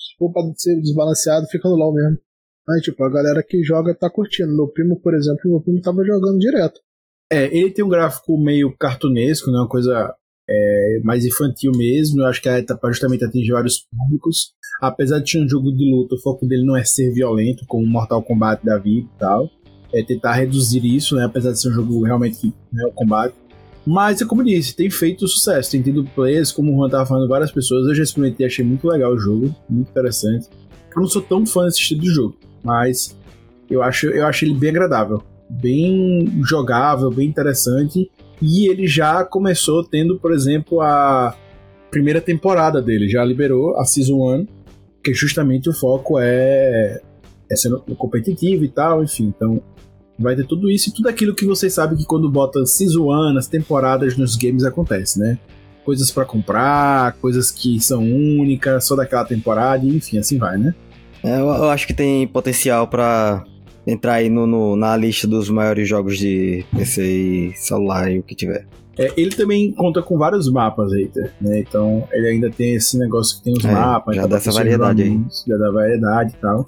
Se 0.00 0.16
for 0.16 0.32
ser 0.56 0.80
desbalanceado, 0.80 1.46
fica 1.48 1.68
no 1.68 1.74
LoL 1.74 1.92
mesmo. 1.92 2.18
Aí, 2.70 2.80
tipo, 2.80 3.04
a 3.04 3.10
galera 3.10 3.42
que 3.42 3.62
joga 3.62 3.94
tá 3.94 4.08
curtindo. 4.08 4.56
Meu 4.56 4.68
primo, 4.68 4.98
por 5.00 5.12
exemplo, 5.14 5.50
meu 5.50 5.60
primo 5.60 5.82
tava 5.82 6.02
jogando 6.04 6.38
direto. 6.38 6.80
É, 7.32 7.44
ele 7.56 7.70
tem 7.70 7.84
um 7.84 7.88
gráfico 7.88 8.36
meio 8.36 8.74
cartunesco, 8.76 9.50
né? 9.50 9.58
Uma 9.58 9.68
coisa 9.68 10.14
é, 10.48 11.00
mais 11.04 11.24
infantil 11.24 11.70
mesmo. 11.76 12.20
Eu 12.20 12.26
acho 12.26 12.42
que 12.42 12.48
é 12.48 12.62
para 12.62 12.90
justamente 12.90 13.24
atingir 13.24 13.52
vários 13.52 13.86
públicos. 13.86 14.52
Apesar 14.82 15.20
de 15.20 15.30
ser 15.30 15.44
um 15.44 15.48
jogo 15.48 15.70
de 15.70 15.90
luta, 15.90 16.16
o 16.16 16.20
foco 16.20 16.46
dele 16.46 16.64
não 16.64 16.76
é 16.76 16.84
ser 16.84 17.12
violento, 17.12 17.64
como 17.66 17.86
Mortal 17.86 18.22
Kombat 18.22 18.64
da 18.64 18.78
vida 18.78 19.06
e 19.14 19.18
tal. 19.18 19.48
É 19.92 20.02
tentar 20.02 20.34
reduzir 20.34 20.84
isso, 20.84 21.14
né? 21.16 21.24
Apesar 21.24 21.52
de 21.52 21.60
ser 21.60 21.68
um 21.68 21.72
jogo 21.72 22.02
realmente 22.02 22.52
né, 22.72 22.84
o 22.86 22.92
combate. 22.92 23.34
Mas 23.86 24.20
é 24.20 24.26
como 24.26 24.42
eu 24.42 24.46
disse, 24.46 24.76
tem 24.76 24.90
feito 24.90 25.26
sucesso, 25.26 25.70
tem 25.70 25.82
tido 25.82 26.04
players, 26.14 26.52
como 26.52 26.72
o 26.72 26.76
Juan 26.76 26.90
tava 26.90 27.06
falando, 27.06 27.28
várias 27.28 27.50
pessoas. 27.50 27.86
Eu 27.86 27.94
já 27.94 28.02
experimentei, 28.02 28.46
achei 28.46 28.64
muito 28.64 28.86
legal 28.86 29.12
o 29.12 29.18
jogo, 29.18 29.54
muito 29.68 29.90
interessante. 29.90 30.48
Eu 30.94 31.02
não 31.02 31.08
sou 31.08 31.22
tão 31.22 31.46
fã 31.46 31.64
desse 31.64 31.80
estilo 31.80 32.00
de 32.00 32.10
jogo, 32.10 32.36
mas 32.62 33.16
eu 33.70 33.82
acho, 33.82 34.08
eu 34.08 34.26
acho 34.26 34.44
ele 34.44 34.54
bem 34.54 34.70
agradável, 34.70 35.22
bem 35.50 36.40
jogável, 36.44 37.10
bem 37.10 37.28
interessante. 37.28 38.10
E 38.40 38.70
ele 38.70 38.86
já 38.86 39.24
começou 39.24 39.84
tendo, 39.84 40.18
por 40.18 40.32
exemplo, 40.32 40.80
a 40.80 41.34
primeira 41.90 42.20
temporada 42.20 42.80
dele, 42.80 43.08
já 43.08 43.24
liberou 43.24 43.76
a 43.76 43.84
Season 43.84 44.14
1, 44.14 44.46
que 45.02 45.12
justamente 45.12 45.68
o 45.68 45.72
foco 45.72 46.18
é, 46.18 47.00
é 47.50 47.56
sendo 47.56 47.80
competitivo 47.96 48.64
e 48.64 48.68
tal, 48.68 49.02
enfim. 49.02 49.32
Então, 49.36 49.60
vai 50.18 50.36
ter 50.36 50.46
tudo 50.46 50.70
isso 50.70 50.88
e 50.88 50.92
tudo 50.92 51.08
aquilo 51.08 51.34
que 51.34 51.44
vocês 51.44 51.74
sabem 51.74 51.98
que 51.98 52.04
quando 52.04 52.30
bota 52.30 52.64
Season 52.64 53.10
1, 53.10 53.38
as 53.38 53.48
temporadas 53.48 54.16
nos 54.16 54.36
games 54.36 54.64
acontece, 54.64 55.18
né? 55.18 55.38
Coisas 55.84 56.10
para 56.10 56.24
comprar, 56.24 57.14
coisas 57.14 57.50
que 57.50 57.80
são 57.80 58.02
únicas, 58.02 58.84
só 58.84 58.94
daquela 58.94 59.24
temporada, 59.24 59.84
enfim, 59.84 60.18
assim 60.18 60.38
vai, 60.38 60.56
né? 60.56 60.74
É, 61.22 61.40
eu, 61.40 61.46
eu 61.46 61.70
acho 61.70 61.86
que 61.86 61.94
tem 61.94 62.26
potencial 62.26 62.86
para 62.86 63.44
entrar 63.86 64.14
aí 64.14 64.28
no, 64.28 64.46
no, 64.46 64.76
na 64.76 64.96
lista 64.96 65.26
dos 65.26 65.48
maiores 65.50 65.88
jogos 65.88 66.18
de 66.18 66.64
PC 66.76 67.02
e 67.02 67.52
celular 67.56 68.10
e 68.10 68.18
o 68.18 68.22
que 68.22 68.34
tiver. 68.34 68.66
É, 68.98 69.12
ele 69.16 69.30
também 69.30 69.72
conta 69.72 70.02
com 70.02 70.18
vários 70.18 70.50
mapas, 70.50 70.92
Eita, 70.92 71.32
né? 71.40 71.60
Então 71.60 72.06
ele 72.12 72.28
ainda 72.28 72.50
tem 72.50 72.74
esse 72.74 72.98
negócio 72.98 73.38
que 73.38 73.44
tem 73.44 73.54
os 73.54 73.64
É, 73.64 73.72
mapas. 73.72 74.14
já 74.14 74.22
então 74.22 74.30
dá 74.30 74.36
essa 74.36 74.52
variedade 74.52 75.02
aí. 75.02 75.20
Já 75.46 75.56
dá 75.56 75.70
variedade 75.70 76.34
e 76.36 76.40
tal. 76.40 76.66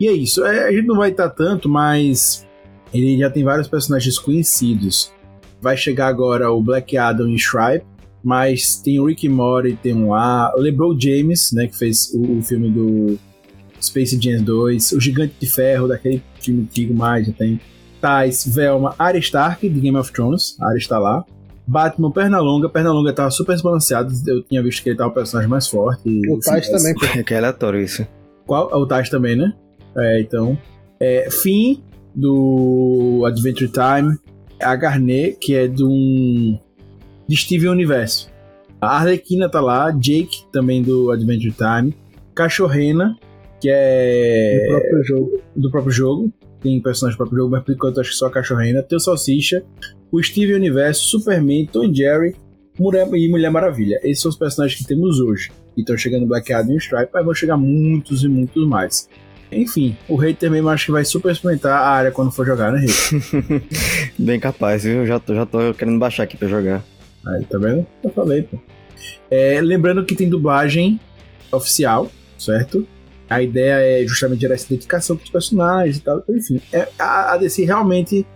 E 0.00 0.08
é 0.08 0.12
isso. 0.12 0.44
É, 0.44 0.68
a 0.68 0.72
gente 0.72 0.86
não 0.86 0.96
vai 0.96 1.10
estar 1.10 1.28
tanto, 1.30 1.68
mas 1.68 2.46
ele 2.92 3.18
já 3.18 3.30
tem 3.30 3.44
vários 3.44 3.68
personagens 3.68 4.18
conhecidos. 4.18 5.12
Vai 5.60 5.76
chegar 5.76 6.08
agora 6.08 6.50
o 6.50 6.60
Black 6.62 6.96
Adam 6.96 7.28
e 7.28 7.36
Stripe, 7.36 7.84
mas 8.24 8.76
tem 8.76 8.98
o 8.98 9.04
Rick 9.06 9.28
Mori, 9.28 9.78
tem 9.80 9.94
um 9.94 10.10
lá, 10.10 10.52
o 10.56 10.60
LeBron 10.60 10.98
James, 10.98 11.52
né, 11.52 11.66
que 11.68 11.78
fez 11.78 12.10
o, 12.14 12.38
o 12.38 12.42
filme 12.42 12.70
do 12.70 13.18
Space 13.80 14.18
Jam 14.20 14.42
2, 14.42 14.92
o 14.92 15.00
Gigante 15.00 15.34
de 15.38 15.46
Ferro, 15.46 15.86
daquele 15.88 16.22
filme 16.40 16.62
antigo 16.62 16.94
mais, 16.94 17.26
já 17.26 17.32
tem 17.32 17.60
Tais, 18.00 18.46
Velma, 18.46 18.94
Arya 18.98 19.20
Stark, 19.20 19.68
de 19.68 19.80
Game 19.80 19.96
of 19.96 20.12
Thrones, 20.12 20.56
a 20.60 20.68
Arya 20.68 20.78
está 20.78 20.98
lá. 20.98 21.24
Batman, 21.66 22.10
Pernalonga, 22.10 22.68
Pernalonga 22.68 23.12
tava 23.12 23.30
super 23.30 23.52
desbalanceado, 23.52 24.12
eu 24.26 24.42
tinha 24.42 24.62
visto 24.62 24.82
que 24.82 24.88
ele 24.88 24.96
tava 24.96 25.10
o 25.10 25.14
personagem 25.14 25.48
mais 25.48 25.68
forte. 25.68 26.02
O 26.28 26.38
assim, 26.38 26.50
Tais 26.50 26.68
também, 26.68 26.94
pô. 26.94 27.06
É 27.06 27.22
que 27.22 27.34
é 27.34 27.38
aleatório 27.38 27.80
isso. 27.80 28.06
Qual? 28.46 28.68
O 28.72 28.86
Tais 28.86 29.08
também, 29.08 29.36
né? 29.36 29.52
É, 29.96 30.20
então. 30.20 30.58
É, 30.98 31.28
Finn, 31.30 31.76
do 32.14 33.22
Adventure 33.26 33.70
Time. 33.70 34.16
A 34.60 34.74
Garnet, 34.76 35.38
que 35.40 35.54
é 35.54 35.66
de 35.66 35.84
um. 35.84 36.58
de 37.28 37.36
Steven 37.36 37.70
Universo. 37.70 38.30
A 38.80 38.96
Arlequina 38.96 39.48
tá 39.48 39.60
lá. 39.60 39.90
Jake, 39.90 40.44
também 40.52 40.82
do 40.82 41.10
Adventure 41.10 41.52
Time. 41.52 41.96
Cachorrena, 42.34 43.16
que 43.60 43.68
é. 43.70 44.58
Do 44.62 44.68
próprio 44.68 45.04
jogo. 45.04 45.42
do 45.56 45.70
próprio 45.70 45.92
jogo. 45.92 46.32
Tem 46.60 46.80
personagem 46.80 47.14
do 47.14 47.18
próprio 47.18 47.38
jogo, 47.38 47.50
mas 47.52 47.64
por 47.64 47.72
enquanto 47.72 48.00
acho 48.00 48.10
que 48.10 48.16
só 48.16 48.26
a 48.26 48.30
Cachorrena. 48.30 48.82
Tem 48.82 48.96
o 48.96 49.00
Salsicha, 49.00 49.62
o 50.10 50.22
Steven 50.22 50.56
Universo, 50.56 51.04
Superman, 51.04 51.66
Tom 51.66 51.92
Jerry 51.92 52.34
Mulher, 52.78 53.06
e 53.12 53.28
Mulher 53.28 53.50
Maravilha. 53.50 54.00
Esses 54.02 54.22
são 54.22 54.30
os 54.30 54.36
personagens 54.36 54.78
que 54.80 54.86
temos 54.86 55.20
hoje. 55.20 55.50
E 55.76 55.80
estão 55.80 55.96
chegando 55.98 56.26
Black 56.26 56.50
Adam 56.52 56.74
e 56.74 56.78
Stripe, 56.78 57.10
mas 57.12 57.24
vão 57.24 57.34
chegar 57.34 57.56
muitos 57.56 58.24
e 58.24 58.28
muitos 58.28 58.66
mais. 58.66 59.08
Enfim, 59.52 59.96
o 60.08 60.16
Hater 60.16 60.50
mesmo 60.50 60.68
acho 60.68 60.86
que 60.86 60.92
vai 60.92 61.04
super 61.04 61.32
experimentar 61.32 61.72
a 61.72 61.88
área 61.88 62.10
quando 62.10 62.30
for 62.30 62.46
jogar, 62.46 62.72
né, 62.72 62.80
Hater? 62.80 63.62
Bem 64.18 64.40
capaz, 64.40 64.84
viu? 64.84 65.04
Já 65.04 65.18
tô, 65.18 65.34
já 65.34 65.44
tô 65.44 65.74
querendo 65.74 65.98
baixar 65.98 66.22
aqui 66.22 66.36
pra 66.36 66.48
jogar. 66.48 66.84
Aí, 67.26 67.44
tá 67.44 67.58
vendo? 67.58 67.86
Eu 68.02 68.10
falei, 68.10 68.42
pô. 68.42 68.58
É, 69.30 69.60
lembrando 69.60 70.04
que 70.04 70.14
tem 70.14 70.28
dublagem 70.28 70.98
oficial, 71.52 72.10
certo? 72.38 72.86
A 73.30 73.40
ideia 73.42 74.02
é 74.02 74.06
justamente 74.06 74.40
gerar 74.40 74.54
essa 74.54 74.66
identificação 74.66 75.16
com 75.16 75.22
os 75.22 75.30
personagens 75.30 75.98
e 75.98 76.00
tal. 76.02 76.18
Então, 76.18 76.36
enfim, 76.36 76.60
é, 76.72 76.88
a, 76.98 77.34
a 77.34 77.36
DC 77.36 77.64
realmente 77.64 78.26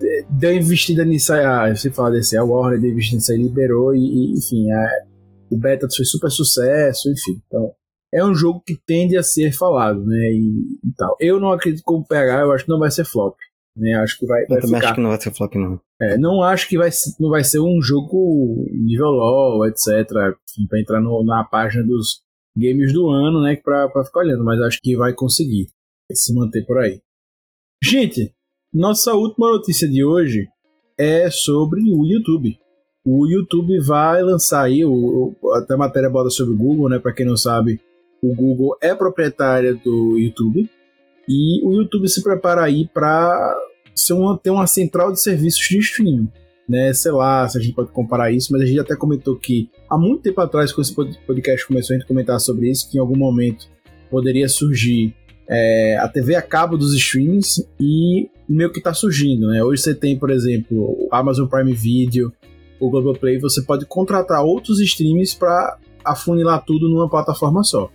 é, 0.00 0.24
deu 0.30 0.52
investida 0.54 1.04
nisso. 1.04 1.32
aí, 1.32 1.44
A, 1.44 1.74
você 1.74 1.90
fala 1.90 2.12
DC, 2.12 2.36
a 2.36 2.44
Warner 2.44 2.80
deu 2.80 2.90
investida 2.90 3.16
nisso 3.16 3.32
aí, 3.32 3.38
liberou 3.38 3.94
e, 3.94 3.98
e, 3.98 4.32
enfim, 4.38 4.70
é, 4.70 5.02
o 5.50 5.56
beta 5.58 5.88
foi 5.94 6.04
super 6.04 6.30
sucesso, 6.30 7.10
enfim. 7.10 7.40
Então, 7.46 7.72
é 8.14 8.24
um 8.24 8.34
jogo 8.34 8.62
que 8.64 8.78
tende 8.86 9.16
a 9.16 9.22
ser 9.22 9.52
falado, 9.52 10.04
né? 10.06 10.30
E, 10.30 10.78
e 10.84 10.92
tal. 10.96 11.16
Eu 11.20 11.40
não 11.40 11.50
acredito 11.50 11.82
como 11.84 12.06
PH, 12.06 12.40
eu 12.42 12.52
acho 12.52 12.64
que 12.64 12.70
não 12.70 12.78
vai 12.78 12.90
ser 12.90 13.04
flop. 13.04 13.34
Né? 13.76 13.92
Acho 13.94 14.18
que 14.18 14.26
vai, 14.26 14.46
vai 14.46 14.56
Eu 14.58 14.62
também 14.62 14.76
ficar. 14.76 14.86
acho 14.86 14.94
que 14.94 15.00
não 15.02 15.10
vai 15.10 15.20
ser 15.20 15.34
flop, 15.34 15.54
não. 15.56 15.80
É, 16.00 16.16
não 16.16 16.42
acho 16.42 16.68
que 16.68 16.78
vai, 16.78 16.88
não 17.20 17.28
vai 17.30 17.42
ser 17.44 17.58
um 17.60 17.82
jogo 17.82 18.64
nível 18.72 19.06
LoL, 19.08 19.66
etc. 19.66 19.88
Enfim, 20.50 20.66
pra 20.68 20.80
entrar 20.80 21.00
no- 21.00 21.22
na 21.24 21.44
página 21.44 21.84
dos 21.84 22.22
games 22.56 22.92
do 22.92 23.08
ano, 23.08 23.42
né? 23.42 23.56
Pra, 23.56 23.88
pra 23.88 24.04
ficar 24.04 24.20
olhando, 24.20 24.44
mas 24.44 24.60
acho 24.60 24.80
que 24.82 24.96
vai 24.96 25.12
conseguir 25.12 25.68
se 26.12 26.34
manter 26.34 26.64
por 26.66 26.78
aí. 26.78 27.00
Gente, 27.82 28.32
nossa 28.72 29.14
última 29.14 29.50
notícia 29.50 29.88
de 29.88 30.04
hoje 30.04 30.48
é 30.98 31.30
sobre 31.30 31.80
o 31.82 32.04
YouTube. 32.06 32.58
O 33.04 33.26
YouTube 33.26 33.78
vai 33.80 34.22
lançar 34.22 34.62
aí, 34.64 34.84
o, 34.84 35.34
o- 35.40 35.52
até 35.54 35.74
a 35.74 35.78
matéria 35.78 36.10
bota 36.10 36.30
sobre 36.30 36.54
o 36.54 36.56
Google, 36.58 36.88
né? 36.88 36.98
Pra 36.98 37.12
quem 37.12 37.26
não 37.26 37.36
sabe, 37.36 37.80
o 38.22 38.34
Google 38.34 38.76
é 38.80 38.94
proprietária 38.94 39.74
do 39.74 40.18
YouTube. 40.18 40.68
E 41.28 41.64
o 41.64 41.72
YouTube 41.74 42.08
se 42.08 42.22
prepara 42.22 42.62
aí 42.64 42.86
para 42.88 43.56
ser 43.94 44.12
uma, 44.14 44.38
ter 44.38 44.50
uma 44.50 44.66
central 44.66 45.12
de 45.12 45.20
serviços 45.20 45.60
de 45.68 45.78
streaming. 45.78 46.28
Né, 46.68 46.92
sei 46.92 47.12
lá 47.12 47.48
se 47.48 47.56
a 47.56 47.60
gente 47.60 47.74
pode 47.74 47.92
comparar 47.92 48.32
isso, 48.32 48.52
mas 48.52 48.60
a 48.62 48.66
gente 48.66 48.80
até 48.80 48.96
comentou 48.96 49.36
que 49.36 49.70
há 49.88 49.96
muito 49.96 50.22
tempo 50.22 50.40
atrás, 50.40 50.72
quando 50.72 50.84
esse 50.84 50.94
pod- 50.94 51.18
podcast 51.24 51.64
começou 51.64 51.94
a 51.94 51.98
gente 51.98 52.08
comentar 52.08 52.40
sobre 52.40 52.68
isso, 52.68 52.90
que 52.90 52.98
em 52.98 53.00
algum 53.00 53.16
momento 53.16 53.68
poderia 54.10 54.48
surgir 54.48 55.14
é, 55.48 55.96
a 55.98 56.08
TV 56.08 56.34
a 56.34 56.42
cabo 56.42 56.76
dos 56.76 56.92
streamings 56.94 57.64
e 57.78 58.28
meio 58.48 58.72
que 58.72 58.78
está 58.78 58.92
surgindo. 58.92 59.46
Né? 59.46 59.62
Hoje 59.62 59.82
você 59.82 59.94
tem, 59.94 60.18
por 60.18 60.28
exemplo, 60.28 60.76
o 60.76 61.08
Amazon 61.12 61.46
Prime 61.46 61.72
Video, 61.72 62.32
o 62.80 62.90
Globoplay, 62.90 63.38
você 63.38 63.62
pode 63.62 63.86
contratar 63.86 64.42
outros 64.42 64.80
streams 64.80 65.36
para 65.36 65.78
afunilar 66.04 66.64
tudo 66.64 66.88
numa 66.88 67.08
plataforma 67.08 67.62
só. 67.62 67.88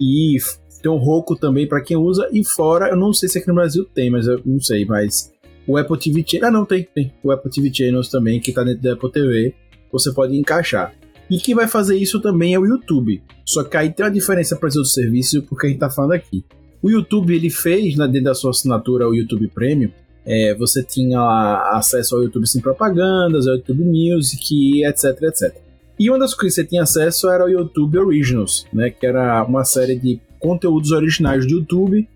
E 0.00 0.38
tem 0.82 0.90
o 0.90 0.96
Roku 0.96 1.36
também 1.36 1.68
para 1.68 1.82
quem 1.82 1.96
usa, 1.96 2.28
e 2.32 2.42
fora, 2.44 2.88
eu 2.88 2.96
não 2.96 3.12
sei 3.12 3.28
se 3.28 3.38
aqui 3.38 3.48
no 3.48 3.54
Brasil 3.54 3.84
tem, 3.84 4.10
mas 4.10 4.26
eu 4.26 4.40
não 4.44 4.60
sei, 4.60 4.84
mas 4.84 5.32
o 5.66 5.76
Apple 5.76 5.98
TV 5.98 6.24
Channel. 6.26 6.48
Ah, 6.48 6.50
não, 6.50 6.64
tem, 6.64 6.86
tem. 6.94 7.12
O 7.22 7.30
Apple 7.30 7.50
TV 7.50 7.72
Channels 7.72 8.08
também, 8.08 8.40
que 8.40 8.52
tá 8.52 8.62
dentro 8.64 8.82
da 8.82 8.92
Apple 8.94 9.10
TV. 9.10 9.54
Você 9.92 10.12
pode 10.12 10.36
encaixar. 10.36 10.94
E 11.30 11.38
quem 11.38 11.54
vai 11.54 11.66
fazer 11.66 11.96
isso 11.96 12.20
também 12.20 12.54
é 12.54 12.58
o 12.58 12.66
YouTube. 12.66 13.22
Só 13.46 13.64
que 13.64 13.76
aí 13.76 13.90
tem 13.90 14.04
uma 14.04 14.12
diferença 14.12 14.56
para 14.56 14.68
os 14.68 14.76
outros 14.76 14.92
serviços, 14.94 15.42
porque 15.48 15.66
a 15.66 15.70
gente 15.70 15.78
tá 15.78 15.88
falando 15.88 16.12
aqui. 16.12 16.44
O 16.82 16.90
YouTube, 16.90 17.34
ele 17.34 17.48
fez, 17.48 17.96
né, 17.96 18.06
dentro 18.06 18.24
da 18.24 18.34
sua 18.34 18.50
assinatura, 18.50 19.08
o 19.08 19.14
YouTube 19.14 19.48
Premium, 19.48 19.90
é, 20.26 20.54
você 20.54 20.82
tinha 20.82 21.18
lá 21.18 21.76
acesso 21.78 22.16
ao 22.16 22.22
YouTube 22.22 22.46
sem 22.46 22.60
propagandas, 22.60 23.46
ao 23.46 23.54
YouTube 23.54 23.84
Music, 23.84 24.84
etc, 24.84 25.22
etc. 25.22 25.56
E 25.98 26.10
uma 26.10 26.18
das 26.18 26.34
coisas 26.34 26.56
que 26.56 26.62
você 26.62 26.68
tinha 26.68 26.82
acesso 26.82 27.30
era 27.30 27.44
o 27.44 27.48
YouTube 27.48 27.98
Originals, 27.98 28.66
né, 28.72 28.90
que 28.90 29.06
era 29.06 29.42
uma 29.44 29.64
série 29.64 29.96
de 29.96 30.20
conteúdos 30.38 30.90
originais 30.92 31.46
do 31.46 31.52
YouTube 31.54 32.06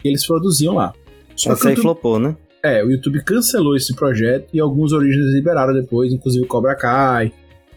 que 0.00 0.08
eles 0.08 0.26
produziam 0.26 0.74
lá. 0.74 0.92
Só 1.36 1.52
Essa 1.52 1.68
aí 1.68 1.74
o 1.74 1.76
YouTube- 1.76 1.82
flopou, 1.82 2.18
né? 2.18 2.36
É, 2.62 2.84
o 2.84 2.90
YouTube 2.90 3.22
cancelou 3.22 3.76
esse 3.76 3.94
projeto 3.94 4.48
e 4.52 4.60
alguns 4.60 4.92
origens 4.92 5.26
liberaram 5.34 5.72
depois, 5.74 6.12
inclusive 6.12 6.46
Cobra 6.46 6.74
Kai. 6.74 7.32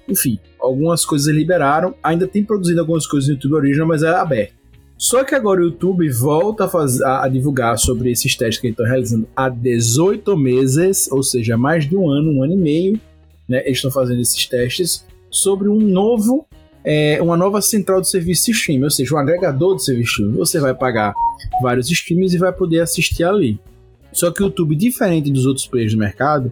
Enfim, 0.07 0.39
algumas 0.59 1.05
coisas 1.05 1.33
liberaram. 1.33 1.93
Ainda 2.01 2.27
tem 2.27 2.43
produzido 2.43 2.79
algumas 2.79 3.05
coisas 3.05 3.27
no 3.29 3.35
YouTube 3.35 3.53
Original, 3.55 3.87
mas 3.87 4.01
é 4.03 4.09
aberto. 4.09 4.53
Só 4.97 5.23
que 5.23 5.33
agora 5.33 5.61
o 5.61 5.65
YouTube 5.65 6.09
volta 6.09 6.65
a, 7.05 7.23
a- 7.23 7.29
divulgar 7.29 7.77
sobre 7.77 8.11
esses 8.11 8.35
testes 8.35 8.59
que 8.59 8.67
eles 8.67 8.73
estão 8.73 8.85
realizando 8.85 9.27
há 9.35 9.47
18 9.47 10.35
meses, 10.35 11.09
ou 11.11 11.23
seja, 11.23 11.55
mais 11.55 11.87
de 11.87 11.95
um 11.95 12.09
ano, 12.09 12.31
um 12.31 12.43
ano 12.43 12.53
e 12.53 12.57
meio, 12.57 12.99
né? 13.47 13.61
Eles 13.63 13.77
estão 13.77 13.91
fazendo 13.91 14.19
esses 14.19 14.45
testes 14.45 15.05
sobre 15.31 15.69
um 15.69 15.77
novo, 15.79 16.45
é, 16.83 17.21
uma 17.21 17.37
nova 17.37 17.61
central 17.61 18.01
de 18.01 18.09
serviço 18.09 18.51
streaming, 18.51 18.83
ou 18.83 18.89
seja, 18.89 19.15
um 19.15 19.17
agregador 19.19 19.75
de 19.77 19.85
serviço 19.85 20.11
streaming. 20.13 20.37
Você 20.37 20.59
vai 20.59 20.73
pagar 20.73 21.13
vários 21.61 21.89
streams 21.89 22.35
e 22.35 22.37
vai 22.39 22.51
poder 22.51 22.81
assistir 22.81 23.23
ali. 23.23 23.57
Só 24.11 24.31
que 24.31 24.41
o 24.41 24.45
YouTube, 24.47 24.75
diferente 24.75 25.31
dos 25.31 25.45
outros 25.45 25.67
players 25.67 25.93
do 25.93 25.99
mercado, 25.99 26.51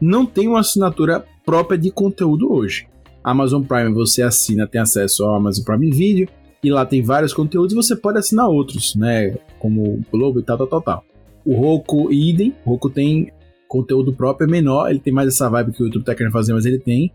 não 0.00 0.26
tem 0.26 0.48
uma 0.48 0.60
assinatura 0.60 1.24
própria 1.44 1.78
de 1.78 1.90
conteúdo 1.90 2.52
hoje. 2.52 2.86
Amazon 3.22 3.62
Prime 3.62 3.92
você 3.92 4.22
assina, 4.22 4.66
tem 4.66 4.80
acesso 4.80 5.24
ao 5.24 5.34
Amazon 5.34 5.64
Prime 5.64 5.90
Video, 5.90 6.28
e 6.62 6.70
lá 6.70 6.84
tem 6.84 7.02
vários 7.02 7.32
conteúdos 7.32 7.72
e 7.72 7.76
você 7.76 7.94
pode 7.94 8.18
assinar 8.18 8.48
outros, 8.48 8.94
né? 8.96 9.36
Como 9.58 9.82
o 9.82 10.04
Globo 10.10 10.40
e 10.40 10.42
tal, 10.42 10.56
tal, 10.58 10.66
tal, 10.66 10.82
tal. 10.82 11.04
O 11.44 11.54
Roku, 11.54 12.12
idem. 12.12 12.52
O 12.64 12.70
Roku 12.70 12.90
tem 12.90 13.30
conteúdo 13.68 14.12
próprio, 14.12 14.48
é 14.48 14.50
menor, 14.50 14.90
ele 14.90 14.98
tem 14.98 15.12
mais 15.12 15.28
essa 15.28 15.48
vibe 15.48 15.72
que 15.72 15.82
o 15.82 15.86
YouTube 15.86 16.04
tá 16.04 16.14
querendo 16.14 16.32
fazer, 16.32 16.52
mas 16.52 16.64
ele 16.66 16.78
tem. 16.78 17.12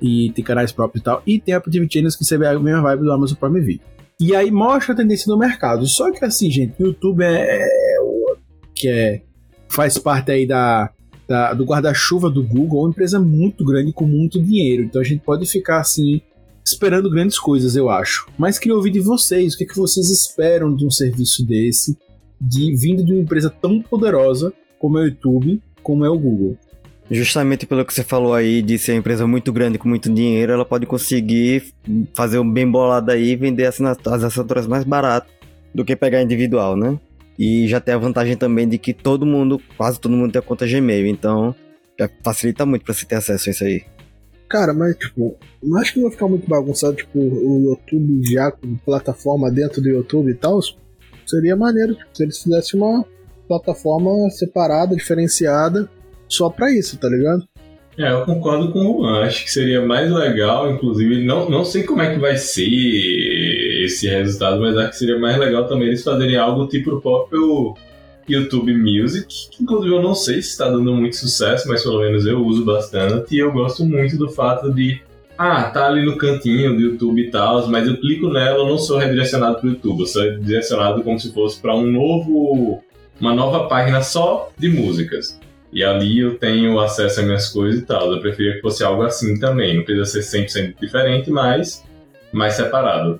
E 0.00 0.30
tem 0.32 0.44
canais 0.44 0.72
próprios 0.72 1.00
e 1.00 1.04
tal. 1.04 1.22
E 1.26 1.38
tem 1.40 1.54
a 1.54 1.60
TV 1.60 1.86
Channels 1.90 2.16
que 2.16 2.24
você 2.24 2.36
vê 2.36 2.46
a 2.46 2.58
mesma 2.58 2.82
vibe 2.82 3.02
do 3.04 3.12
Amazon 3.12 3.36
Prime 3.38 3.60
Video. 3.60 3.82
E 4.20 4.34
aí 4.34 4.50
mostra 4.50 4.94
a 4.94 4.96
tendência 4.96 5.26
do 5.26 5.38
mercado. 5.38 5.86
Só 5.86 6.10
que 6.12 6.24
assim, 6.24 6.50
gente, 6.50 6.80
o 6.82 6.86
YouTube 6.86 7.22
é, 7.24 7.62
é 7.62 8.00
o- 8.00 8.36
que 8.74 8.88
é 8.88 9.22
faz 9.72 9.98
parte 9.98 10.30
aí 10.30 10.46
da, 10.46 10.90
da- 11.28 11.54
do 11.54 11.64
guarda-chuva 11.64 12.30
do 12.30 12.42
Google 12.42 12.80
é 12.80 12.82
uma 12.84 12.90
empresa 12.90 13.18
muito 13.20 13.64
grande 13.64 13.92
com 13.92 14.06
muito 14.06 14.40
dinheiro. 14.42 14.82
Então 14.82 15.00
a 15.00 15.04
gente 15.04 15.20
pode 15.24 15.46
ficar 15.46 15.80
assim 15.80 16.20
esperando 16.64 17.10
grandes 17.10 17.38
coisas, 17.38 17.74
eu 17.74 17.90
acho. 17.90 18.26
Mas 18.38 18.58
queria 18.58 18.76
ouvir 18.76 18.90
de 18.92 19.00
vocês, 19.00 19.54
o 19.54 19.58
que, 19.58 19.64
é 19.64 19.66
que 19.66 19.76
vocês 19.76 20.08
esperam 20.10 20.74
de 20.74 20.86
um 20.86 20.90
serviço 20.90 21.44
desse, 21.44 21.96
de 22.40 22.74
vindo 22.76 23.04
de 23.04 23.12
uma 23.12 23.22
empresa 23.22 23.50
tão 23.50 23.80
poderosa 23.82 24.52
como 24.78 24.98
é 24.98 25.02
o 25.02 25.06
YouTube, 25.06 25.60
como 25.82 26.04
é 26.04 26.08
o 26.10 26.18
Google. 26.18 26.56
Justamente 27.10 27.66
pelo 27.66 27.84
que 27.84 27.92
você 27.92 28.02
falou 28.02 28.32
aí 28.32 28.62
de 28.62 28.78
ser 28.78 28.92
uma 28.92 28.98
empresa 29.00 29.26
muito 29.26 29.52
grande 29.52 29.76
com 29.78 29.88
muito 29.88 30.12
dinheiro, 30.12 30.52
ela 30.52 30.64
pode 30.64 30.86
conseguir 30.86 31.72
fazer 32.14 32.38
um 32.38 32.50
bem 32.50 32.68
bolado 32.70 33.10
aí 33.10 33.30
e 33.32 33.36
vender 33.36 33.66
as 33.66 33.80
assinaturas 33.80 34.66
mais 34.66 34.84
barato 34.84 35.28
do 35.74 35.84
que 35.84 35.94
pegar 35.96 36.22
individual, 36.22 36.76
né? 36.76 36.98
E 37.38 37.66
já 37.66 37.80
tem 37.80 37.94
a 37.94 37.98
vantagem 37.98 38.36
também 38.36 38.68
de 38.68 38.78
que 38.78 38.92
todo 38.92 39.26
mundo, 39.26 39.60
quase 39.76 39.98
todo 39.98 40.16
mundo 40.16 40.32
tem 40.32 40.38
a 40.38 40.42
conta 40.42 40.66
Gmail, 40.66 41.06
então 41.06 41.54
já 41.98 42.08
facilita 42.22 42.66
muito 42.66 42.84
pra 42.84 42.94
você 42.94 43.06
ter 43.06 43.16
acesso 43.16 43.48
a 43.48 43.52
isso 43.52 43.64
aí. 43.64 43.84
Cara, 44.48 44.74
mas 44.74 44.96
tipo, 44.96 45.36
não 45.62 45.78
acho 45.78 45.94
que 45.94 45.98
não 45.98 46.08
vai 46.08 46.12
ficar 46.12 46.28
muito 46.28 46.48
bagunçado, 46.48 46.96
tipo, 46.96 47.18
o 47.18 47.62
YouTube 47.70 48.22
já 48.30 48.50
com 48.50 48.76
plataforma 48.76 49.50
dentro 49.50 49.80
do 49.80 49.88
YouTube 49.88 50.30
e 50.30 50.34
tal. 50.34 50.60
Seria 51.26 51.56
maneiro, 51.56 51.94
tipo, 51.94 52.10
se 52.12 52.22
eles 52.22 52.42
fizessem 52.42 52.78
uma 52.78 53.04
plataforma 53.48 54.28
separada, 54.30 54.94
diferenciada, 54.94 55.88
só 56.28 56.50
pra 56.50 56.70
isso, 56.70 56.98
tá 56.98 57.08
ligado? 57.08 57.44
É, 57.98 58.10
eu 58.10 58.24
concordo 58.24 58.72
com 58.72 58.78
o 58.80 59.02
Juan. 59.02 59.24
Acho 59.24 59.44
que 59.44 59.50
seria 59.50 59.84
mais 59.84 60.10
legal, 60.10 60.70
inclusive, 60.70 61.24
não, 61.24 61.48
não 61.48 61.64
sei 61.64 61.82
como 61.82 62.02
é 62.02 62.12
que 62.12 62.20
vai 62.20 62.36
ser 62.36 62.66
esse 63.84 64.08
resultado, 64.08 64.60
mas 64.60 64.76
acho 64.76 64.90
que 64.90 64.96
seria 64.96 65.18
mais 65.18 65.38
legal 65.38 65.66
também 65.66 65.88
eles 65.88 66.02
fazerem 66.02 66.36
algo 66.36 66.66
tipo 66.66 66.92
o 66.92 67.00
próprio 67.00 67.74
YouTube 68.28 68.72
Music, 68.74 69.48
que 69.50 69.62
inclusive 69.62 69.94
eu 69.94 70.02
não 70.02 70.14
sei 70.14 70.42
se 70.42 70.50
está 70.50 70.68
dando 70.68 70.94
muito 70.94 71.16
sucesso, 71.16 71.68
mas 71.68 71.82
pelo 71.82 72.00
menos 72.00 72.24
eu 72.26 72.44
uso 72.44 72.64
bastante 72.64 73.34
e 73.34 73.38
eu 73.38 73.52
gosto 73.52 73.84
muito 73.84 74.16
do 74.16 74.28
fato 74.28 74.72
de 74.72 75.00
ah, 75.36 75.64
tá 75.64 75.86
ali 75.86 76.04
no 76.04 76.16
cantinho 76.16 76.74
do 76.74 76.80
YouTube 76.80 77.20
e 77.20 77.30
tal, 77.30 77.66
mas 77.68 77.88
eu 77.88 77.96
clico 77.96 78.28
nela, 78.28 78.58
eu 78.58 78.66
não 78.66 78.78
sou 78.78 78.98
redirecionado 78.98 79.56
para 79.58 79.66
o 79.66 79.70
YouTube, 79.70 80.00
eu 80.00 80.06
sou 80.06 80.22
redirecionado 80.22 81.02
como 81.02 81.18
se 81.18 81.32
fosse 81.32 81.60
para 81.60 81.74
um 81.74 81.90
novo, 81.90 82.82
uma 83.20 83.34
nova 83.34 83.66
página 83.66 84.02
só 84.02 84.50
de 84.56 84.68
músicas. 84.68 85.40
E 85.72 85.82
ali 85.82 86.20
eu 86.20 86.38
tenho 86.38 86.78
acesso 86.78 87.20
às 87.20 87.26
minhas 87.26 87.48
coisas 87.48 87.80
e 87.80 87.86
tal. 87.86 88.12
Eu 88.12 88.20
preferia 88.20 88.56
que 88.56 88.60
fosse 88.60 88.84
algo 88.84 89.02
assim 89.02 89.38
também. 89.40 89.74
Não 89.74 89.84
precisa 89.84 90.20
ser 90.20 90.46
100% 90.46 90.74
diferente, 90.78 91.30
mas 91.30 91.82
mais 92.30 92.54
separado. 92.54 93.18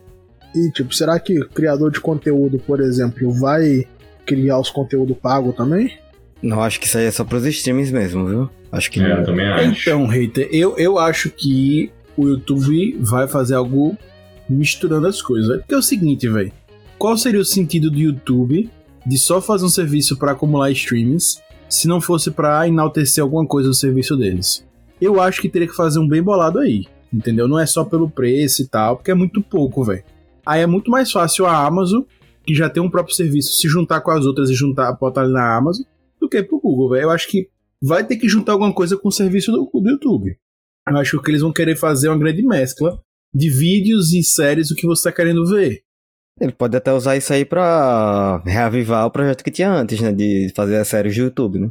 E 0.54 0.70
tipo, 0.70 0.94
será 0.94 1.18
que 1.18 1.38
o 1.40 1.48
criador 1.48 1.90
de 1.90 2.00
conteúdo, 2.00 2.58
por 2.58 2.80
exemplo, 2.80 3.30
vai 3.32 3.86
criar 4.26 4.58
os 4.58 4.70
conteúdos 4.70 5.16
pagos 5.18 5.54
também? 5.56 5.92
Não, 6.42 6.60
acho 6.60 6.78
que 6.80 6.86
isso 6.86 6.98
aí 6.98 7.04
é 7.06 7.10
só 7.10 7.24
pros 7.24 7.44
streamings 7.46 7.90
mesmo, 7.90 8.26
viu? 8.26 8.50
Acho 8.70 8.90
que 8.90 9.00
É, 9.00 9.12
eu 9.12 9.16
não. 9.18 9.24
também 9.24 9.46
acho. 9.46 9.88
Então, 9.88 10.06
hater, 10.06 10.48
eu, 10.50 10.76
eu 10.76 10.98
acho 10.98 11.30
que 11.30 11.90
o 12.16 12.26
YouTube 12.28 12.96
vai 13.00 13.28
fazer 13.28 13.54
algo 13.54 13.96
misturando 14.48 15.06
as 15.06 15.22
coisas. 15.22 15.58
Porque 15.58 15.74
é 15.74 15.78
o 15.78 15.82
seguinte, 15.82 16.28
velho. 16.28 16.52
Qual 16.98 17.16
seria 17.16 17.40
o 17.40 17.44
sentido 17.44 17.90
do 17.90 17.98
YouTube 17.98 18.68
de 19.06 19.18
só 19.18 19.40
fazer 19.40 19.64
um 19.64 19.68
serviço 19.68 20.16
para 20.16 20.32
acumular 20.32 20.70
streams 20.70 21.40
se 21.68 21.88
não 21.88 22.00
fosse 22.00 22.30
para 22.30 22.66
enaltecer 22.68 23.22
alguma 23.22 23.46
coisa 23.46 23.68
do 23.68 23.74
serviço 23.74 24.16
deles? 24.16 24.64
Eu 25.00 25.20
acho 25.20 25.40
que 25.40 25.48
teria 25.48 25.66
que 25.68 25.74
fazer 25.74 25.98
um 25.98 26.06
bem 26.08 26.22
bolado 26.22 26.58
aí. 26.58 26.84
Entendeu? 27.12 27.46
Não 27.46 27.58
é 27.58 27.66
só 27.66 27.84
pelo 27.84 28.08
preço 28.08 28.62
e 28.62 28.66
tal, 28.66 28.96
porque 28.96 29.10
é 29.10 29.14
muito 29.14 29.42
pouco, 29.42 29.84
velho. 29.84 30.02
Aí 30.44 30.61
é 30.61 30.66
muito 30.66 30.90
mais 30.90 31.11
fácil 31.11 31.46
a 31.46 31.66
Amazon, 31.66 32.02
que 32.44 32.55
já 32.55 32.68
tem 32.68 32.83
um 32.83 32.90
próprio 32.90 33.14
serviço, 33.14 33.52
se 33.52 33.68
juntar 33.68 34.00
com 34.00 34.11
as 34.11 34.24
outras 34.24 34.50
e 34.50 34.55
juntar, 34.55 34.92
botar 34.92 35.22
ali 35.22 35.33
na 35.33 35.57
Amazon, 35.57 35.85
do 36.20 36.28
que 36.28 36.42
pro 36.42 36.61
Google, 36.61 36.90
velho. 36.90 37.05
Eu 37.05 37.11
acho 37.11 37.28
que 37.28 37.48
vai 37.83 38.05
ter 38.05 38.16
que 38.16 38.28
juntar 38.28 38.52
alguma 38.52 38.72
coisa 38.72 38.96
com 38.96 39.09
o 39.09 39.12
serviço 39.12 39.50
do, 39.52 39.70
do 39.72 39.90
YouTube. 39.90 40.37
Eu 40.88 40.96
acho 40.96 41.20
que 41.20 41.31
eles 41.31 41.42
vão 41.42 41.52
querer 41.52 41.76
fazer 41.76 42.09
uma 42.09 42.18
grande 42.18 42.42
mescla 42.42 43.00
de 43.35 43.48
vídeos 43.48 44.12
e 44.12 44.22
séries 44.22 44.70
o 44.70 44.74
que 44.74 44.87
você 44.87 45.09
tá 45.09 45.16
querendo 45.16 45.46
ver. 45.46 45.83
Ele 46.40 46.52
pode 46.52 46.76
até 46.76 46.92
usar 46.92 47.16
isso 47.16 47.33
aí 47.33 47.44
pra 47.44 48.42
reavivar 48.44 49.07
o 49.07 49.11
projeto 49.11 49.44
que 49.44 49.50
tinha 49.50 49.70
antes, 49.70 50.00
né? 50.00 50.12
De 50.12 50.50
fazer 50.55 50.76
as 50.76 50.88
séries 50.88 51.14
do 51.14 51.22
YouTube, 51.22 51.59
né? 51.59 51.70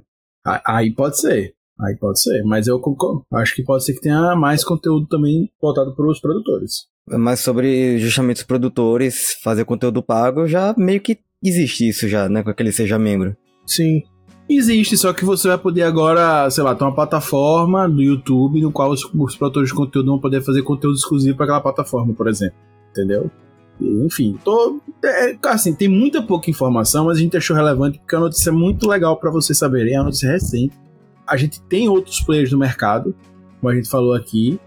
Aí 0.65 0.93
pode 0.93 1.19
ser. 1.19 1.53
Aí 1.79 1.95
pode 1.97 2.21
ser. 2.21 2.43
Mas 2.43 2.67
eu 2.67 2.79
concordo. 2.79 3.25
Acho 3.33 3.55
que 3.55 3.63
pode 3.63 3.83
ser 3.83 3.93
que 3.93 4.01
tenha 4.01 4.35
mais 4.35 4.63
conteúdo 4.63 5.07
também 5.07 5.51
voltado 5.61 5.95
para 5.95 6.07
os 6.07 6.19
produtores. 6.19 6.87
Mas 7.07 7.39
sobre 7.39 7.97
justamente 7.97 8.37
os 8.37 8.43
produtores 8.43 9.37
fazer 9.43 9.65
conteúdo 9.65 10.03
pago, 10.03 10.47
já 10.47 10.73
meio 10.77 11.01
que 11.01 11.19
existe 11.43 11.89
isso 11.89 12.07
já, 12.07 12.29
né? 12.29 12.43
Com 12.43 12.49
aquele 12.49 12.71
seja 12.71 12.99
membro. 12.99 13.35
Sim. 13.65 14.03
Existe, 14.49 14.97
só 14.97 15.13
que 15.13 15.23
você 15.23 15.47
vai 15.47 15.57
poder 15.57 15.83
agora, 15.83 16.49
sei 16.49 16.63
lá, 16.63 16.75
ter 16.75 16.83
uma 16.83 16.93
plataforma 16.93 17.87
do 17.87 18.01
YouTube 18.01 18.59
no 18.59 18.71
qual 18.71 18.91
os, 18.91 19.03
os 19.05 19.35
produtores 19.35 19.69
de 19.69 19.75
conteúdo 19.75 20.11
vão 20.11 20.19
poder 20.19 20.41
fazer 20.41 20.61
conteúdo 20.61 20.95
exclusivo 20.95 21.37
para 21.37 21.45
aquela 21.45 21.61
plataforma, 21.61 22.13
por 22.13 22.27
exemplo. 22.27 22.57
Entendeu? 22.89 23.31
Enfim, 23.79 24.37
tô, 24.43 24.79
é, 25.03 25.37
assim, 25.45 25.73
tem 25.73 25.87
muita 25.87 26.21
pouca 26.21 26.49
informação, 26.49 27.05
mas 27.05 27.17
a 27.17 27.21
gente 27.21 27.37
achou 27.37 27.55
relevante 27.55 27.97
porque 27.97 28.13
é 28.13 28.17
uma 28.17 28.25
notícia 28.25 28.51
muito 28.51 28.87
legal 28.87 29.17
para 29.17 29.31
vocês 29.31 29.57
saberem. 29.57 29.95
É 29.95 29.97
uma 29.97 30.05
notícia 30.05 30.29
recente. 30.29 30.77
A 31.25 31.37
gente 31.37 31.61
tem 31.63 31.87
outros 31.87 32.19
players 32.19 32.51
no 32.51 32.59
mercado, 32.59 33.15
como 33.59 33.71
a 33.71 33.75
gente 33.75 33.89
falou 33.89 34.13
aqui, 34.13 34.59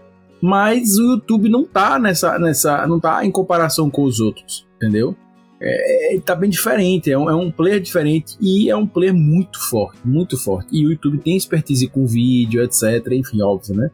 mas 0.45 0.99
o 0.99 1.13
YouTube 1.13 1.49
não 1.49 1.65
tá 1.65 1.97
nessa, 1.97 2.37
nessa, 2.37 2.85
não 2.85 2.99
tá 2.99 3.25
em 3.25 3.31
comparação 3.31 3.89
com 3.89 4.03
os 4.03 4.19
outros, 4.19 4.63
entendeu? 4.75 5.15
É, 5.59 6.19
tá 6.23 6.35
bem 6.35 6.51
diferente, 6.51 7.11
é 7.11 7.17
um, 7.17 7.27
é 7.27 7.33
um 7.33 7.49
player 7.49 7.81
diferente 7.81 8.37
e 8.39 8.69
é 8.69 8.75
um 8.75 8.85
player 8.85 9.11
muito 9.11 9.59
forte, 9.59 9.97
muito 10.05 10.37
forte. 10.37 10.67
E 10.71 10.85
o 10.85 10.91
YouTube 10.91 11.17
tem 11.17 11.35
expertise 11.35 11.87
com 11.87 12.05
vídeo, 12.05 12.61
etc. 12.61 13.11
Enfim, 13.13 13.41
óbvio, 13.41 13.75
né? 13.75 13.89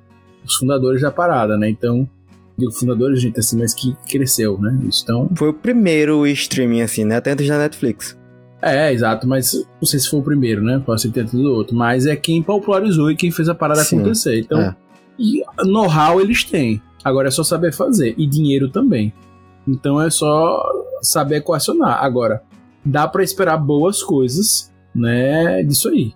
Os 0.46 0.56
fundadores 0.56 1.02
da 1.02 1.10
parada, 1.10 1.58
né? 1.58 1.70
Então, 1.70 2.06
digo 2.58 2.74
fundadores, 2.74 3.22
gente, 3.22 3.40
assim, 3.40 3.58
mas 3.58 3.74
que 3.74 3.96
cresceu, 4.10 4.58
né? 4.60 4.78
Então, 5.02 5.30
Foi 5.34 5.50
o 5.50 5.54
primeiro 5.54 6.28
streaming, 6.28 6.82
assim, 6.82 7.06
né? 7.06 7.16
Até 7.16 7.32
antes 7.32 7.48
da 7.48 7.60
Netflix. 7.60 8.18
é, 8.62 8.92
exato, 8.92 9.26
mas 9.26 9.54
não 9.54 9.86
sei 9.86 10.02
se 10.02 10.10
foi 10.10 10.20
o 10.20 10.24
primeiro, 10.24 10.62
né? 10.62 10.84
Pode 10.86 11.02
ser 11.02 11.12
tenha 11.12 11.26
tido 11.26 11.50
outro, 11.54 11.78
mas 11.78 12.06
é 12.06 12.16
quem 12.18 12.44
popularizou 12.44 13.10
e 13.10 13.16
quem 13.16 13.32
fez 13.32 13.48
a 13.48 13.56
parada 13.56 13.86
Sim, 13.86 14.00
acontecer. 14.00 14.38
Então, 14.40 14.60
é. 14.60 14.76
E 15.20 15.44
know-how 15.66 16.20
eles 16.22 16.44
têm. 16.44 16.82
Agora 17.04 17.28
é 17.28 17.32
só 17.32 17.44
saber 17.44 17.74
fazer. 17.74 18.14
E 18.18 18.28
dinheiro 18.28 18.70
também. 18.70 19.14
Então 19.68 20.02
é 20.02 20.10
só 20.10 20.62
saber 21.02 21.38
equacionar. 21.38 22.04
Agora, 22.04 22.42
dá 22.86 23.08
pra 23.08 23.24
esperar 23.24 23.58
boas 23.58 24.02
coisas, 24.04 24.72
né? 24.94 25.64
Disso 25.64 25.90
aí. 25.90 26.14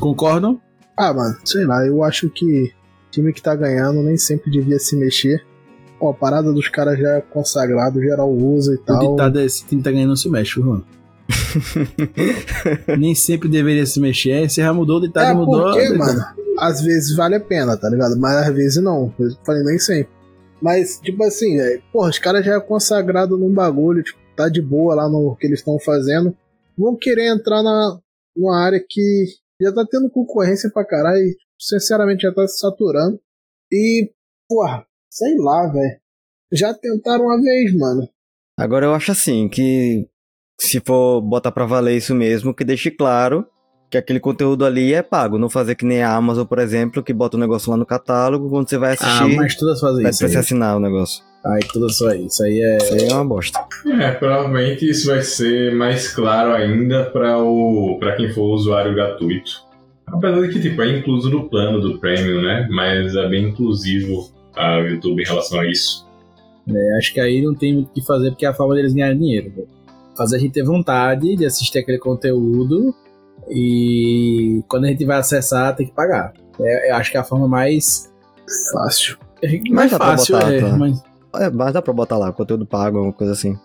Concordam? 0.00 0.60
Ah, 0.96 1.12
mano, 1.12 1.36
sei 1.44 1.64
lá, 1.64 1.84
eu 1.86 2.02
acho 2.04 2.28
que 2.30 2.64
o 2.64 3.10
time 3.10 3.32
que 3.32 3.42
tá 3.42 3.54
ganhando 3.54 4.02
nem 4.02 4.16
sempre 4.16 4.50
devia 4.50 4.78
se 4.78 4.96
mexer. 4.96 5.44
Pô, 5.98 6.10
a 6.10 6.14
parada 6.14 6.52
dos 6.52 6.68
caras 6.68 6.98
já 6.98 7.16
é 7.16 7.20
consagrado, 7.20 8.00
geral 8.00 8.30
usa 8.32 8.72
e 8.72 8.76
O 8.76 8.78
tal. 8.82 8.98
ditado 9.10 9.38
é: 9.40 9.44
esse 9.44 9.64
time 9.66 9.82
tá 9.82 9.90
ganhando, 9.90 10.08
não 10.10 10.16
se 10.16 10.28
mexe, 10.28 10.60
Juan. 10.60 10.82
Nem 12.98 13.14
sempre 13.14 13.48
deveria 13.48 13.86
se 13.86 14.00
mexer. 14.00 14.48
Você 14.48 14.60
já 14.62 14.72
mudou, 14.72 14.98
o 14.98 15.00
ditado 15.00 15.30
É, 15.30 15.34
mudou. 15.34 15.62
porque, 15.62 15.88
mano, 15.94 16.22
às 16.58 16.82
vezes 16.82 17.14
vale 17.16 17.36
a 17.36 17.40
pena, 17.40 17.76
tá 17.76 17.88
ligado? 17.88 18.18
Mas 18.18 18.48
às 18.48 18.54
vezes 18.54 18.82
não. 18.82 19.14
Eu 19.18 19.30
falei 19.44 19.62
nem 19.62 19.78
sempre. 19.78 20.12
Mas, 20.60 20.98
tipo 21.00 21.22
assim, 21.24 21.60
é, 21.60 21.78
porra, 21.92 22.10
os 22.10 22.18
caras 22.18 22.44
já 22.44 22.54
é 22.54 22.60
consagrado 22.60 23.36
num 23.36 23.52
bagulho, 23.52 24.02
tipo, 24.02 24.18
tá 24.36 24.48
de 24.48 24.62
boa 24.62 24.94
lá 24.94 25.08
no 25.08 25.36
que 25.36 25.46
eles 25.46 25.60
estão 25.60 25.78
fazendo. 25.78 26.36
Vão 26.76 26.96
querer 26.96 27.28
entrar 27.28 27.62
na, 27.62 27.98
numa 28.36 28.58
área 28.58 28.82
que 28.88 29.26
já 29.60 29.72
tá 29.72 29.86
tendo 29.88 30.10
concorrência 30.10 30.70
pra 30.72 30.86
caralho 30.86 31.18
e, 31.18 31.36
sinceramente, 31.58 32.22
já 32.22 32.32
tá 32.32 32.46
se 32.46 32.58
saturando. 32.58 33.20
E, 33.70 34.10
porra, 34.48 34.86
sei 35.10 35.36
lá, 35.38 35.70
velho. 35.70 36.00
Já 36.52 36.72
tentaram 36.72 37.24
uma 37.24 37.40
vez, 37.40 37.74
mano. 37.76 38.08
Agora 38.58 38.86
eu 38.86 38.94
acho 38.94 39.12
assim, 39.12 39.48
que 39.48 40.08
se 40.60 40.80
for 40.80 41.20
botar 41.20 41.50
pra 41.50 41.66
valer 41.66 41.96
isso 41.96 42.14
mesmo, 42.14 42.54
que 42.54 42.64
deixe 42.64 42.90
claro 42.90 43.44
que 43.94 43.98
aquele 43.98 44.18
conteúdo 44.20 44.64
ali 44.64 44.92
é 44.92 45.02
pago. 45.02 45.38
Não 45.38 45.48
fazer 45.48 45.74
que 45.76 45.84
nem 45.84 46.02
a 46.02 46.12
Amazon, 46.14 46.44
por 46.44 46.58
exemplo, 46.58 47.02
que 47.02 47.12
bota 47.12 47.36
o 47.36 47.40
negócio 47.40 47.70
lá 47.70 47.76
no 47.76 47.86
catálogo, 47.86 48.50
quando 48.50 48.68
você 48.68 48.76
vai 48.76 48.90
Ah, 48.90 48.94
assistir, 48.94 49.36
mas 49.36 49.54
todas 49.56 49.80
fazem 49.80 49.98
pede 50.02 50.10
isso. 50.10 50.18
pra 50.18 50.26
Aí. 50.26 50.32
você 50.32 50.38
assinar 50.38 50.76
o 50.76 50.80
negócio. 50.80 51.22
Ai, 51.46 51.60
todas 51.72 51.96
só 51.96 52.12
isso. 52.12 52.42
Aí 52.42 52.58
é. 52.60 52.76
Isso 52.78 52.94
aí 52.94 53.08
é 53.08 53.14
uma 53.14 53.24
bosta. 53.24 53.60
É, 54.00 54.10
provavelmente 54.12 54.88
isso 54.88 55.06
vai 55.08 55.22
ser 55.22 55.74
mais 55.74 56.08
claro 56.08 56.52
ainda 56.52 57.04
para 57.04 57.38
o 57.38 57.96
para 58.00 58.16
quem 58.16 58.30
for 58.32 58.52
usuário 58.54 58.94
gratuito. 58.94 59.50
Apesar 60.06 60.40
de 60.42 60.48
que 60.52 60.60
tipo, 60.60 60.82
é 60.82 60.98
incluso 60.98 61.30
no 61.30 61.48
plano 61.48 61.80
do 61.80 61.98
Premium, 61.98 62.40
né? 62.42 62.66
Mas 62.70 63.14
é 63.14 63.28
bem 63.28 63.48
inclusivo 63.50 64.30
a 64.56 64.76
YouTube 64.78 65.22
em 65.22 65.26
relação 65.26 65.60
a 65.60 65.66
isso. 65.70 66.04
É, 66.68 66.98
acho 66.98 67.12
que 67.12 67.20
aí 67.20 67.42
não 67.42 67.54
tem 67.54 67.74
muito 67.74 67.88
o 67.88 67.92
que 67.92 68.02
fazer 68.04 68.30
porque 68.30 68.46
é 68.46 68.48
a 68.48 68.54
forma 68.54 68.74
deles 68.74 68.92
ganharem 68.94 69.18
dinheiro. 69.18 69.52
Fazer 70.16 70.36
a 70.36 70.38
gente 70.38 70.52
ter 70.52 70.62
vontade 70.64 71.36
de 71.36 71.44
assistir 71.44 71.78
aquele 71.78 71.98
conteúdo 71.98 72.94
e 73.48 74.62
quando 74.68 74.84
a 74.84 74.88
gente 74.88 75.04
vai 75.04 75.18
acessar 75.18 75.74
tem 75.74 75.86
que 75.86 75.92
pagar. 75.92 76.32
É, 76.60 76.90
eu 76.90 76.96
acho 76.96 77.10
que 77.10 77.16
é 77.16 77.20
a 77.20 77.24
forma 77.24 77.48
mais. 77.48 78.12
Fácil. 78.72 79.16
mais 79.70 79.90
dá 79.90 79.98
pra 79.98 80.06
fácil, 80.08 80.36
botar, 80.36 80.52
é. 80.52 80.60
tá? 80.60 80.76
Mas, 80.76 81.04
É, 81.36 81.50
mas 81.50 81.72
dá 81.72 81.82
pra 81.82 81.92
botar 81.92 82.16
lá, 82.16 82.32
conteúdo 82.32 82.66
pago, 82.66 82.98
alguma 82.98 83.12
coisa 83.12 83.32
assim. 83.32 83.56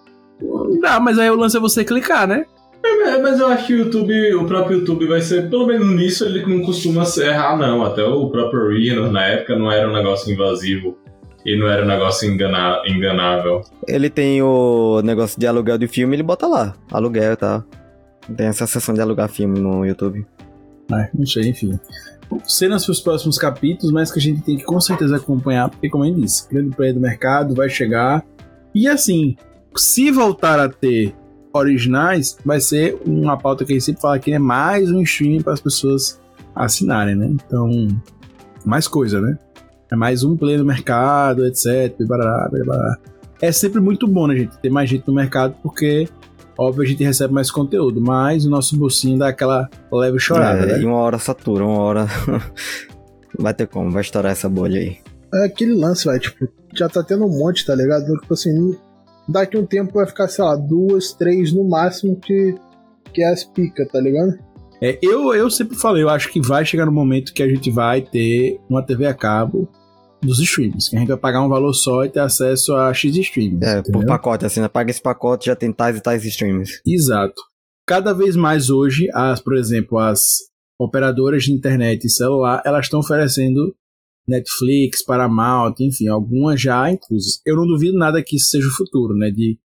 dá, 0.81 0.99
mas 0.99 1.19
aí 1.19 1.29
o 1.29 1.35
lance 1.35 1.57
é 1.57 1.59
você 1.59 1.83
clicar, 1.83 2.27
né? 2.27 2.45
É, 2.83 3.09
É, 3.09 3.17
mas 3.17 3.39
eu 3.39 3.47
acho 3.47 3.67
que 3.67 3.73
o 3.73 3.77
YouTube, 3.79 4.35
o 4.35 4.45
próprio 4.45 4.79
YouTube 4.79 5.07
vai 5.07 5.21
ser, 5.21 5.49
pelo 5.49 5.67
menos 5.67 5.87
nisso, 5.95 6.25
ele 6.25 6.45
não 6.45 6.63
costuma 6.63 7.03
errar, 7.17 7.57
não. 7.57 7.83
Até 7.83 8.03
o 8.03 8.29
próprio 8.29 8.65
Original, 8.65 9.11
na 9.11 9.25
época, 9.25 9.57
não 9.57 9.71
era 9.71 9.89
um 9.89 9.93
negócio 9.93 10.31
invasivo 10.31 10.97
e 11.45 11.57
não 11.57 11.67
era 11.67 11.83
um 11.83 11.87
negócio 11.87 12.29
engana, 12.29 12.81
enganável. 12.85 13.61
Ele 13.87 14.09
tem 14.09 14.41
o 14.41 15.01
negócio 15.03 15.39
de 15.39 15.47
aluguel 15.47 15.77
de 15.77 15.87
filme, 15.87 16.15
ele 16.15 16.23
bota 16.23 16.47
lá, 16.47 16.73
aluguel 16.91 17.33
e 17.33 17.35
tal. 17.35 17.63
Tem 18.35 18.47
essa 18.47 18.67
seção 18.67 18.93
de 18.93 19.01
alugar 19.01 19.29
filme 19.29 19.59
no 19.59 19.85
YouTube. 19.85 20.25
É, 20.91 21.09
não 21.13 21.25
sei, 21.25 21.49
enfim. 21.49 21.79
Cenas 22.45 22.85
para 22.85 22.91
os 22.91 22.99
próximos 22.99 23.37
capítulos, 23.37 23.91
mas 23.91 24.11
que 24.11 24.19
a 24.19 24.21
gente 24.21 24.41
tem 24.41 24.57
que 24.57 24.63
com 24.63 24.79
certeza 24.79 25.17
acompanhar, 25.17 25.69
porque, 25.69 25.89
como 25.89 26.05
eu 26.05 26.13
disse, 26.13 26.47
grande 26.47 26.75
player 26.75 26.93
do 26.93 26.99
mercado 26.99 27.55
vai 27.55 27.69
chegar. 27.69 28.23
E 28.73 28.87
assim, 28.87 29.35
se 29.75 30.11
voltar 30.11 30.59
a 30.59 30.69
ter 30.69 31.15
originais, 31.51 32.37
vai 32.45 32.59
ser 32.59 32.99
uma 33.05 33.37
pauta 33.37 33.65
que 33.65 33.73
a 33.73 33.75
gente 33.75 33.85
sempre 33.85 34.01
fala 34.01 34.19
que 34.19 34.31
é 34.31 34.39
mais 34.39 34.91
um 34.91 35.01
stream 35.01 35.41
para 35.41 35.53
as 35.53 35.61
pessoas 35.61 36.19
assinarem, 36.55 37.15
né? 37.15 37.27
Então, 37.27 37.69
mais 38.65 38.87
coisa, 38.87 39.19
né? 39.19 39.37
É 39.91 39.95
mais 39.95 40.23
um 40.23 40.37
player 40.37 40.59
no 40.59 40.65
mercado, 40.65 41.45
etc. 41.45 41.95
Barará, 42.05 42.49
barará. 42.65 42.97
É 43.41 43.51
sempre 43.51 43.79
muito 43.79 44.07
bom, 44.07 44.27
né, 44.27 44.35
gente? 44.35 44.57
Ter 44.59 44.69
mais 44.69 44.89
gente 44.89 45.07
no 45.07 45.13
mercado, 45.13 45.55
porque 45.63 46.07
óbvio, 46.59 46.83
a 46.83 46.85
gente 46.85 47.03
recebe 47.03 47.33
mais 47.33 47.49
conteúdo, 47.49 48.01
mas 48.01 48.45
o 48.45 48.49
nosso 48.49 48.77
bolsinho 48.77 49.17
dá 49.17 49.29
aquela 49.29 49.69
leve 49.91 50.19
chorada, 50.19 50.63
é, 50.63 50.65
né? 50.65 50.81
E 50.81 50.85
uma 50.85 50.97
hora 50.97 51.17
satura, 51.17 51.65
uma 51.65 51.79
hora. 51.79 52.07
vai 53.39 53.53
ter 53.53 53.67
como, 53.67 53.89
vai 53.89 54.01
estourar 54.01 54.33
essa 54.33 54.49
bolha 54.49 54.79
aí. 54.79 54.97
É 55.33 55.45
aquele 55.45 55.73
lance, 55.73 56.05
vai, 56.05 56.19
tipo, 56.19 56.49
já 56.75 56.89
tá 56.89 57.01
tendo 57.01 57.25
um 57.25 57.29
monte, 57.29 57.65
tá 57.65 57.73
ligado? 57.73 58.05
Tipo 58.19 58.33
assim, 58.33 58.75
daqui 59.27 59.57
um 59.57 59.65
tempo 59.65 59.93
vai 59.93 60.05
ficar, 60.05 60.27
sei 60.27 60.43
lá, 60.43 60.55
duas, 60.55 61.13
três 61.13 61.53
no 61.53 61.63
máximo 61.63 62.17
que, 62.17 62.55
que 63.13 63.23
é 63.23 63.31
as 63.31 63.45
pica, 63.45 63.87
tá 63.87 64.01
ligado? 64.01 64.37
É, 64.81 64.97
eu, 65.01 65.33
eu 65.33 65.49
sempre 65.49 65.77
falei, 65.77 66.03
eu 66.03 66.09
acho 66.09 66.29
que 66.29 66.41
vai 66.41 66.65
chegar 66.65 66.85
no 66.85 66.91
momento 66.91 67.33
que 67.33 67.43
a 67.43 67.47
gente 67.47 67.71
vai 67.71 68.01
ter 68.01 68.59
uma 68.69 68.83
TV 68.83 69.05
a 69.05 69.13
cabo 69.13 69.69
dos 70.21 70.39
streams, 70.39 70.89
que 70.89 70.95
a 70.95 70.99
gente 70.99 71.07
vai 71.07 71.17
pagar 71.17 71.43
um 71.43 71.49
valor 71.49 71.73
só 71.73 72.03
e 72.03 72.09
ter 72.09 72.19
acesso 72.19 72.73
a 72.75 72.93
X 72.93 73.15
streams. 73.15 73.65
É, 73.65 73.79
entendeu? 73.79 74.01
por 74.01 74.07
pacote, 74.07 74.45
assim, 74.45 74.59
né? 74.59 74.67
Paga 74.67 74.91
esse 74.91 75.01
pacote, 75.01 75.47
já 75.47 75.55
tem 75.55 75.71
tais 75.71 75.97
e 75.97 76.01
tais 76.01 76.25
streams. 76.25 76.81
Exato. 76.85 77.41
Cada 77.87 78.13
vez 78.13 78.35
mais 78.35 78.69
hoje, 78.69 79.07
as, 79.13 79.41
por 79.41 79.55
exemplo, 79.55 79.97
as 79.97 80.37
operadoras 80.79 81.43
de 81.43 81.51
internet 81.51 82.05
e 82.05 82.09
celular, 82.09 82.61
elas 82.65 82.85
estão 82.85 82.99
oferecendo 82.99 83.75
Netflix, 84.27 85.03
Paramount, 85.03 85.75
enfim, 85.79 86.07
algumas 86.07 86.61
já 86.61 86.91
inclusas. 86.91 87.41
Eu 87.45 87.55
não 87.55 87.65
duvido 87.65 87.97
nada 87.97 88.23
que 88.23 88.35
isso 88.35 88.49
seja 88.49 88.67
o 88.67 88.77
futuro, 88.77 89.15
né? 89.15 89.31
De 89.31 89.57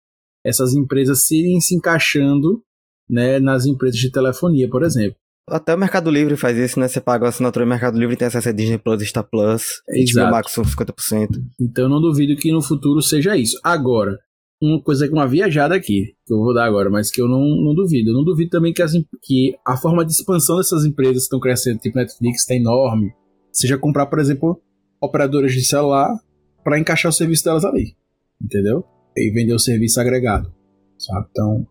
essas 0.44 0.74
empresas 0.74 1.30
irem 1.32 1.60
se 1.60 1.76
encaixando 1.76 2.64
né, 3.10 3.40
nas 3.40 3.66
empresas 3.66 4.00
de 4.00 4.12
telefonia, 4.12 4.70
por 4.70 4.84
exemplo. 4.84 5.18
Até 5.48 5.76
o 5.76 5.78
Mercado 5.78 6.10
Livre 6.10 6.38
faz 6.38 6.58
isso, 6.58 6.80
né? 6.80 6.88
Você 6.88 7.02
paga 7.02 7.26
a 7.26 7.30
assinatura 7.30 7.66
do 7.66 7.70
Mercado 7.70 8.00
Livre 8.00 8.16
e 8.16 8.18
tem 8.18 8.28
acesso 8.28 8.50
a 8.50 8.52
Disney 8.52 8.78
Plus, 8.78 9.08
Star 9.08 9.24
Plus, 9.30 9.82
Exato. 9.90 10.28
HBO 10.28 10.32
Max 10.32 10.56
com 10.56 10.62
50%. 10.62 11.28
Então 11.60 11.86
eu 11.86 11.90
não 11.90 12.00
duvido 12.00 12.36
que 12.36 12.52
no 12.52 12.62
futuro 12.62 13.02
seja 13.02 13.36
isso. 13.36 13.60
Agora, 13.62 14.18
uma 14.62 14.82
coisa 14.82 15.06
que 15.06 15.14
uma 15.14 15.28
viajada 15.28 15.76
aqui, 15.76 16.16
que 16.26 16.34
eu 16.34 16.38
vou 16.38 16.54
dar 16.54 16.66
agora, 16.66 16.90
mas 16.90 17.12
que 17.12 17.22
eu 17.22 17.28
não, 17.28 17.42
não 17.42 17.76
duvido. 17.76 18.12
Eu 18.12 18.14
não 18.14 18.24
duvido 18.24 18.50
também 18.50 18.74
que, 18.74 18.82
as, 18.82 18.94
que 19.22 19.54
a 19.66 19.76
forma 19.76 20.06
de 20.06 20.14
expansão 20.14 20.58
dessas 20.58 20.86
empresas 20.86 21.16
que 21.16 21.24
estão 21.24 21.40
crescendo, 21.40 21.80
tipo 21.80 21.98
Netflix, 21.98 22.42
está 22.42 22.56
enorme. 22.56 23.12
Seja 23.52 23.78
comprar, 23.78 24.06
por 24.06 24.20
exemplo, 24.20 24.62
operadoras 25.02 25.52
de 25.52 25.64
celular 25.64 26.18
para 26.64 26.80
encaixar 26.80 27.10
o 27.10 27.14
serviço 27.14 27.44
delas 27.44 27.66
ali. 27.66 27.96
Entendeu? 28.42 28.86
E 29.18 29.30
vender 29.32 29.54
o 29.54 29.60
serviço 29.60 30.00
agregado. 30.00 30.54
Sabe? 30.98 31.28
Então, 31.32 31.68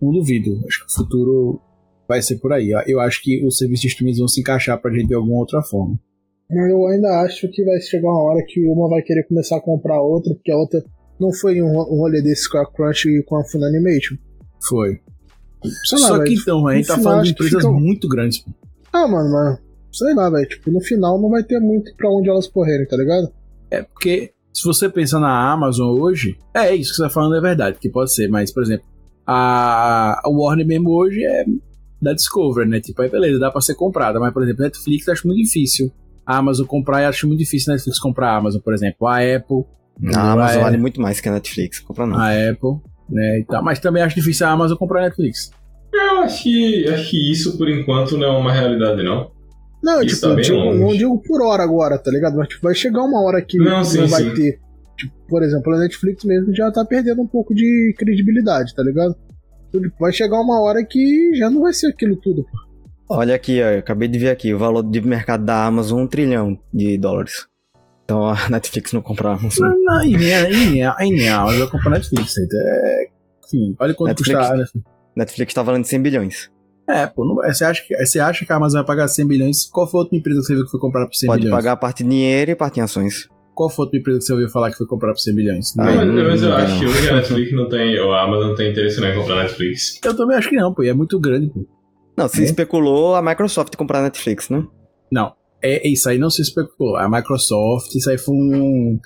não 0.00 0.12
duvido. 0.12 0.62
Acho 0.68 0.86
que 0.86 0.92
o 0.92 0.94
futuro 0.94 1.60
vai 2.08 2.22
ser 2.22 2.36
por 2.36 2.52
aí. 2.52 2.70
Eu 2.86 3.00
acho 3.00 3.22
que 3.22 3.44
os 3.46 3.56
serviços 3.58 3.82
de 3.82 3.88
streaming 3.88 4.16
vão 4.18 4.28
se 4.28 4.40
encaixar 4.40 4.80
pra 4.80 4.92
gente 4.92 5.08
de 5.08 5.14
alguma 5.14 5.38
outra 5.38 5.62
forma. 5.62 5.98
Eu 6.50 6.86
ainda 6.86 7.08
acho 7.22 7.48
que 7.50 7.64
vai 7.64 7.80
chegar 7.80 8.08
uma 8.08 8.22
hora 8.22 8.44
que 8.46 8.60
uma 8.68 8.88
vai 8.88 9.02
querer 9.02 9.24
começar 9.24 9.56
a 9.56 9.60
comprar 9.60 10.00
outra, 10.00 10.32
porque 10.34 10.52
a 10.52 10.56
outra 10.56 10.82
não 11.18 11.32
foi 11.32 11.60
um, 11.60 11.66
um 11.68 11.98
rolê 11.98 12.22
desse 12.22 12.48
com 12.48 12.58
a 12.58 12.66
Crunch 12.70 13.08
e 13.08 13.22
com 13.24 13.36
a 13.36 13.44
Funimation. 13.44 14.16
Foi. 14.68 15.00
Sei 15.86 15.98
lá, 15.98 16.06
Só 16.08 16.22
que 16.22 16.34
então, 16.34 16.66
a 16.68 16.76
gente 16.76 16.86
tá 16.86 16.98
falando 16.98 17.24
de 17.24 17.30
empresas 17.32 17.62
fica- 17.62 17.72
muito 17.72 18.08
grandes. 18.08 18.38
pô. 18.38 18.50
Ah, 18.92 19.08
mano, 19.08 19.30
mas 19.32 19.58
sei 19.92 20.14
lá, 20.14 20.30
velho. 20.30 20.48
Tipo, 20.48 20.70
no 20.70 20.80
final 20.80 21.20
não 21.20 21.28
vai 21.30 21.42
ter 21.42 21.58
muito 21.58 21.94
pra 21.96 22.08
onde 22.10 22.28
elas 22.28 22.46
correrem, 22.46 22.86
tá 22.86 22.96
ligado? 22.96 23.32
É 23.70 23.82
porque 23.82 24.30
se 24.52 24.64
você 24.64 24.88
pensar 24.88 25.18
na 25.18 25.50
Amazon 25.52 25.98
hoje, 25.98 26.38
é 26.54 26.74
isso 26.76 26.90
que 26.90 26.96
você 26.98 27.02
tá 27.02 27.10
falando 27.10 27.34
é 27.34 27.40
verdade, 27.40 27.78
que 27.80 27.88
pode 27.90 28.14
ser, 28.14 28.28
mas, 28.28 28.52
por 28.52 28.62
exemplo, 28.62 28.86
a, 29.26 30.20
a 30.24 30.30
Warner 30.30 30.66
mesmo 30.66 30.90
hoje 30.90 31.24
é 31.24 31.44
da 32.00 32.12
Discovery, 32.12 32.68
né? 32.68 32.80
Tipo, 32.80 33.02
aí 33.02 33.10
beleza, 33.10 33.38
dá 33.38 33.50
pra 33.50 33.60
ser 33.60 33.74
comprada, 33.74 34.20
mas, 34.20 34.32
por 34.32 34.42
exemplo, 34.42 34.62
Netflix 34.62 35.06
eu 35.06 35.12
acho 35.12 35.26
muito 35.26 35.42
difícil. 35.42 35.92
A 36.24 36.38
Amazon 36.38 36.66
comprar, 36.66 37.02
eu 37.02 37.08
acho 37.08 37.26
muito 37.26 37.38
difícil 37.38 37.72
a 37.72 37.76
Netflix 37.76 37.98
comprar 38.00 38.30
a 38.32 38.36
Amazon, 38.36 38.60
por 38.60 38.74
exemplo. 38.74 39.06
A 39.06 39.18
Apple, 39.18 39.64
A 40.14 40.32
Amazon 40.32 40.62
vale 40.62 40.76
muito 40.76 41.00
mais 41.00 41.20
que 41.20 41.28
a 41.28 41.32
Netflix. 41.32 41.80
Compra 41.80 42.06
não. 42.06 42.18
a 42.18 42.30
Apple, 42.30 42.80
né? 43.08 43.40
E 43.40 43.44
tal. 43.44 43.62
Mas 43.62 43.78
também 43.78 44.02
acho 44.02 44.16
difícil 44.16 44.46
a 44.46 44.50
Amazon 44.50 44.76
comprar 44.76 45.00
a 45.00 45.04
Netflix. 45.04 45.50
Eu 45.92 46.18
acho 46.18 46.42
que, 46.42 46.88
acho 46.88 47.10
que 47.10 47.32
isso, 47.32 47.56
por 47.56 47.68
enquanto, 47.68 48.18
não 48.18 48.26
é 48.26 48.38
uma 48.38 48.52
realidade, 48.52 49.02
não. 49.02 49.30
Não, 49.82 50.02
Isso 50.02 50.16
tipo, 50.16 50.34
tá 50.34 50.40
digo, 50.40 50.74
não 50.74 50.88
digo 50.96 51.22
por 51.22 51.40
hora 51.42 51.62
agora, 51.62 51.96
tá 51.98 52.10
ligado? 52.10 52.36
Mas 52.36 52.48
tipo, 52.48 52.62
vai 52.62 52.74
chegar 52.74 53.02
uma 53.02 53.22
hora 53.22 53.40
que 53.40 53.56
Não, 53.56 53.64
não, 53.64 53.84
sim, 53.84 54.04
vai 54.06 54.24
sim. 54.24 54.34
ter. 54.34 54.58
Tipo, 54.96 55.14
por 55.28 55.42
exemplo, 55.42 55.72
a 55.74 55.78
Netflix 55.78 56.24
mesmo 56.24 56.54
já 56.54 56.70
tá 56.72 56.84
perdendo 56.84 57.22
um 57.22 57.26
pouco 57.26 57.54
de 57.54 57.94
credibilidade, 57.96 58.74
tá 58.74 58.82
ligado? 58.82 59.14
Vai 59.98 60.12
chegar 60.12 60.40
uma 60.40 60.60
hora 60.62 60.84
que 60.84 61.32
já 61.34 61.50
não 61.50 61.62
vai 61.62 61.72
ser 61.72 61.88
aquilo 61.88 62.16
tudo, 62.16 62.44
pô. 62.44 62.66
Olha 63.08 63.34
aqui, 63.34 63.62
ó, 63.62 63.66
eu 63.66 63.78
acabei 63.78 64.08
de 64.08 64.18
ver 64.18 64.30
aqui, 64.30 64.52
o 64.52 64.58
valor 64.58 64.82
de 64.82 65.00
mercado 65.00 65.44
da 65.44 65.64
Amazon, 65.64 66.02
um 66.02 66.06
trilhão 66.06 66.58
de 66.72 66.98
dólares. 66.98 67.46
Então 68.04 68.26
a 68.26 68.36
Netflix 68.50 68.92
não 68.92 69.02
compra 69.02 69.30
a 69.30 69.34
Amazon. 69.34 69.68
Não, 69.68 69.84
não, 69.84 69.98
aí 70.00 70.16
nem, 70.16 70.34
aí 70.34 70.52
nem, 70.52 71.12
nem 71.12 71.28
a 71.28 71.40
Amazon 71.40 71.58
vai 71.60 71.70
comprar 71.70 71.90
a 71.90 71.94
Netflix. 71.94 72.36
então 72.38 72.58
É, 72.60 73.08
enfim, 73.46 73.76
olha 73.78 73.94
quanto 73.94 74.08
Netflix. 74.08 74.38
custa 74.40 74.54
a 74.54 74.56
Netflix. 74.56 74.86
Netflix 75.16 75.54
tá 75.54 75.62
valendo 75.62 75.84
100 75.84 76.02
bilhões. 76.02 76.50
É, 76.88 77.06
pô, 77.06 77.24
não, 77.24 77.34
você, 77.36 77.64
acha 77.64 77.82
que, 77.86 77.96
você 77.96 78.20
acha 78.20 78.44
que 78.46 78.52
a 78.52 78.56
Amazon 78.56 78.78
vai 78.78 78.86
pagar 78.86 79.08
100 79.08 79.26
bilhões? 79.26 79.66
Qual 79.66 79.88
foi 79.88 79.98
a 79.98 80.02
outra 80.02 80.16
empresa 80.16 80.40
que 80.40 80.46
você 80.46 80.54
viu 80.54 80.64
que 80.64 80.70
foi 80.70 80.80
comprada 80.80 81.06
por 81.08 81.14
100 81.14 81.26
Pode 81.26 81.42
bilhões? 81.42 81.56
pagar 81.56 81.72
a 81.72 81.76
parte 81.76 82.04
de 82.04 82.10
dinheiro 82.10 82.50
e 82.50 82.54
parte 82.54 82.78
em 82.78 82.82
ações. 82.82 83.28
Qual 83.56 83.70
foi 83.70 83.82
a 83.82 83.86
outra 83.86 83.98
empresa 83.98 84.18
que 84.18 84.24
você 84.26 84.32
ouviu 84.34 84.48
falar 84.50 84.70
que 84.70 84.76
foi 84.76 84.86
comprada 84.86 85.14
por 85.14 85.20
100 85.20 85.34
bilhões? 85.34 85.78
Ah, 85.78 85.84
mas, 85.84 86.06
não, 86.06 86.24
mas 86.24 86.42
eu 86.42 86.50
não, 86.50 86.56
acho 86.56 86.84
não. 86.84 86.92
que 86.92 87.08
a 87.08 87.14
Netflix 87.14 87.52
não 87.52 87.68
tem, 87.70 87.98
ou 87.98 88.12
a 88.12 88.22
Amazon 88.22 88.48
não 88.48 88.54
tem 88.54 88.70
interesse 88.70 89.00
não 89.00 89.08
em 89.08 89.14
comprar 89.16 89.40
a 89.40 89.42
Netflix. 89.44 89.98
Eu 90.04 90.14
também 90.14 90.36
acho 90.36 90.50
que 90.50 90.56
não, 90.56 90.74
pô, 90.74 90.82
e 90.84 90.88
é 90.88 90.94
muito 90.94 91.18
grande, 91.18 91.48
pô. 91.48 91.66
Não, 92.16 92.28
se 92.28 92.42
É? 92.42 92.44
especulou 92.44 93.14
a 93.14 93.22
Microsoft 93.22 93.74
comprar 93.76 94.00
a 94.00 94.02
Netflix, 94.02 94.50
né? 94.50 94.62
Não, 95.10 95.32
é, 95.62 95.88
isso 95.88 96.06
aí 96.08 96.18
não 96.18 96.28
se 96.28 96.42
especulou. 96.42 96.96
A 96.96 97.08
Microsoft, 97.08 97.94
isso 97.94 98.10
aí 98.10 98.18
foi 98.18 98.34
um, 98.34 98.98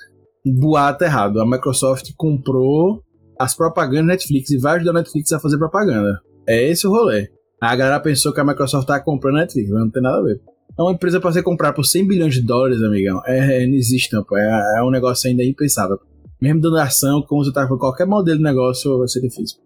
um 0.45 0.59
boato 0.59 1.03
errado. 1.05 1.39
A 1.39 1.45
Microsoft 1.45 2.11
comprou 2.17 3.01
as 3.39 3.55
propagandas 3.55 4.05
da 4.05 4.11
Netflix 4.13 4.49
e 4.51 4.57
vai 4.57 4.75
ajudar 4.75 4.91
a 4.91 4.95
Netflix 4.95 5.31
a 5.31 5.39
fazer 5.39 5.57
propaganda. 5.57 6.19
É 6.47 6.69
esse 6.69 6.85
o 6.85 6.91
rolê. 6.91 7.29
A 7.61 7.75
galera 7.75 7.99
pensou 7.99 8.33
que 8.33 8.39
a 8.41 8.43
Microsoft 8.43 8.87
tava 8.87 8.99
comprando 9.03 9.37
a 9.37 9.41
Netflix, 9.41 9.69
mas 9.69 9.79
não 9.79 9.89
tem 9.91 10.01
nada 10.01 10.17
a 10.17 10.23
ver. 10.23 10.41
É 10.77 10.81
uma 10.81 10.91
empresa 10.93 11.19
pra 11.19 11.31
você 11.31 11.43
comprar 11.43 11.73
por 11.73 11.83
100 11.83 12.07
bilhões 12.07 12.33
de 12.33 12.41
dólares, 12.41 12.81
amigão. 12.81 13.21
É, 13.25 13.65
não 13.67 13.75
existe, 13.75 14.13
não, 14.13 14.23
pô. 14.23 14.37
É, 14.37 14.79
é 14.79 14.83
um 14.83 14.89
negócio 14.89 15.29
ainda 15.29 15.43
impensável. 15.43 15.99
Mesmo 16.41 16.61
dando 16.61 16.77
ação, 16.77 17.21
como 17.21 17.43
você 17.43 17.51
tá 17.51 17.67
com 17.67 17.77
qualquer 17.77 18.07
modelo 18.07 18.37
de 18.37 18.43
negócio, 18.43 18.97
vai 18.97 19.07
ser 19.07 19.21
difícil. 19.21 19.57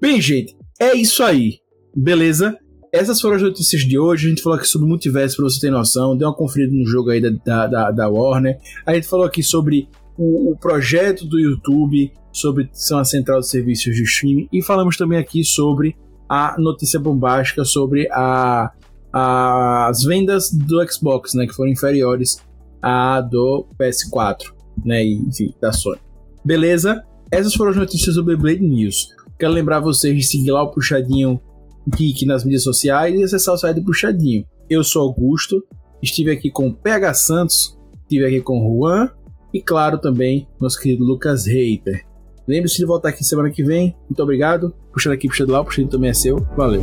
Bem, 0.00 0.20
gente, 0.20 0.56
é 0.80 0.94
isso 0.94 1.22
aí. 1.22 1.58
Beleza? 1.94 2.56
Essas 2.92 3.20
foram 3.20 3.36
as 3.36 3.42
notícias 3.42 3.82
de 3.82 3.98
hoje. 3.98 4.26
A 4.26 4.30
gente 4.30 4.42
falou 4.42 4.58
aqui 4.58 4.66
sobre 4.66 4.86
o 4.86 4.88
multiverso 4.88 5.36
pra 5.36 5.44
você 5.44 5.60
ter 5.60 5.70
noção. 5.70 6.16
Deu 6.16 6.28
uma 6.28 6.34
conferida 6.34 6.72
no 6.74 6.86
jogo 6.86 7.10
aí 7.10 7.20
da, 7.20 7.66
da, 7.66 7.90
da, 7.90 8.08
Warner. 8.08 8.56
A 8.86 8.94
gente 8.94 9.06
falou 9.08 9.26
aqui 9.26 9.42
sobre 9.42 9.88
o, 10.16 10.52
o 10.52 10.58
projeto 10.58 11.26
do 11.26 11.38
YouTube, 11.38 12.12
sobre 12.32 12.68
são 12.72 12.98
a 12.98 13.04
central 13.04 13.40
de 13.40 13.48
serviços 13.48 13.94
de 13.94 14.02
streaming. 14.02 14.48
E 14.52 14.62
falamos 14.62 14.96
também 14.96 15.18
aqui 15.18 15.44
sobre 15.44 15.96
a 16.28 16.56
notícia 16.58 16.98
bombástica 16.98 17.64
sobre 17.64 18.08
a- 18.10 18.70
as 19.12 20.02
vendas 20.04 20.50
do 20.50 20.84
Xbox, 20.90 21.34
né? 21.34 21.46
Que 21.46 21.52
foram 21.52 21.70
inferiores 21.70 22.38
à 22.80 23.20
do 23.20 23.66
PS4, 23.78 24.52
né? 24.84 25.04
E, 25.04 25.14
enfim, 25.14 25.54
da 25.60 25.72
Sony. 25.72 26.00
Beleza? 26.44 27.04
Essas 27.30 27.54
foram 27.54 27.70
as 27.70 27.76
notícias 27.76 28.16
do 28.16 28.24
Beyblade 28.24 28.60
News. 28.60 29.08
Quero 29.38 29.52
lembrar 29.52 29.80
vocês 29.80 30.14
de 30.16 30.22
seguir 30.22 30.50
lá 30.50 30.62
o 30.62 30.70
Puxadinho 30.70 31.40
Geek 31.96 32.26
nas 32.26 32.44
mídias 32.44 32.62
sociais 32.62 33.18
e 33.18 33.22
acessar 33.22 33.54
o 33.54 33.58
site 33.58 33.76
do 33.76 33.84
Puxadinho. 33.84 34.44
Eu 34.68 34.84
sou 34.84 35.02
Augusto, 35.02 35.62
estive 36.02 36.30
aqui 36.30 36.50
com 36.50 36.68
o 36.68 36.74
PH 36.74 37.14
Santos, 37.14 37.78
estive 38.02 38.26
aqui 38.26 38.40
com 38.40 38.58
o 38.58 38.78
Juan 38.78 39.10
e, 39.52 39.60
claro, 39.60 39.98
também 39.98 40.46
nosso 40.60 40.80
querido 40.80 41.04
Lucas 41.04 41.46
Reiter. 41.46 42.04
Lembre-se 42.46 42.78
de 42.78 42.84
voltar 42.84 43.10
aqui 43.10 43.24
semana 43.24 43.50
que 43.50 43.62
vem. 43.62 43.96
Muito 44.08 44.22
obrigado. 44.22 44.74
Puxando 44.92 45.12
aqui, 45.12 45.28
puxando 45.28 45.50
lá, 45.50 45.60
o 45.60 45.64
puxadinho 45.64 45.90
também 45.90 46.10
é 46.10 46.14
seu. 46.14 46.36
Valeu. 46.56 46.80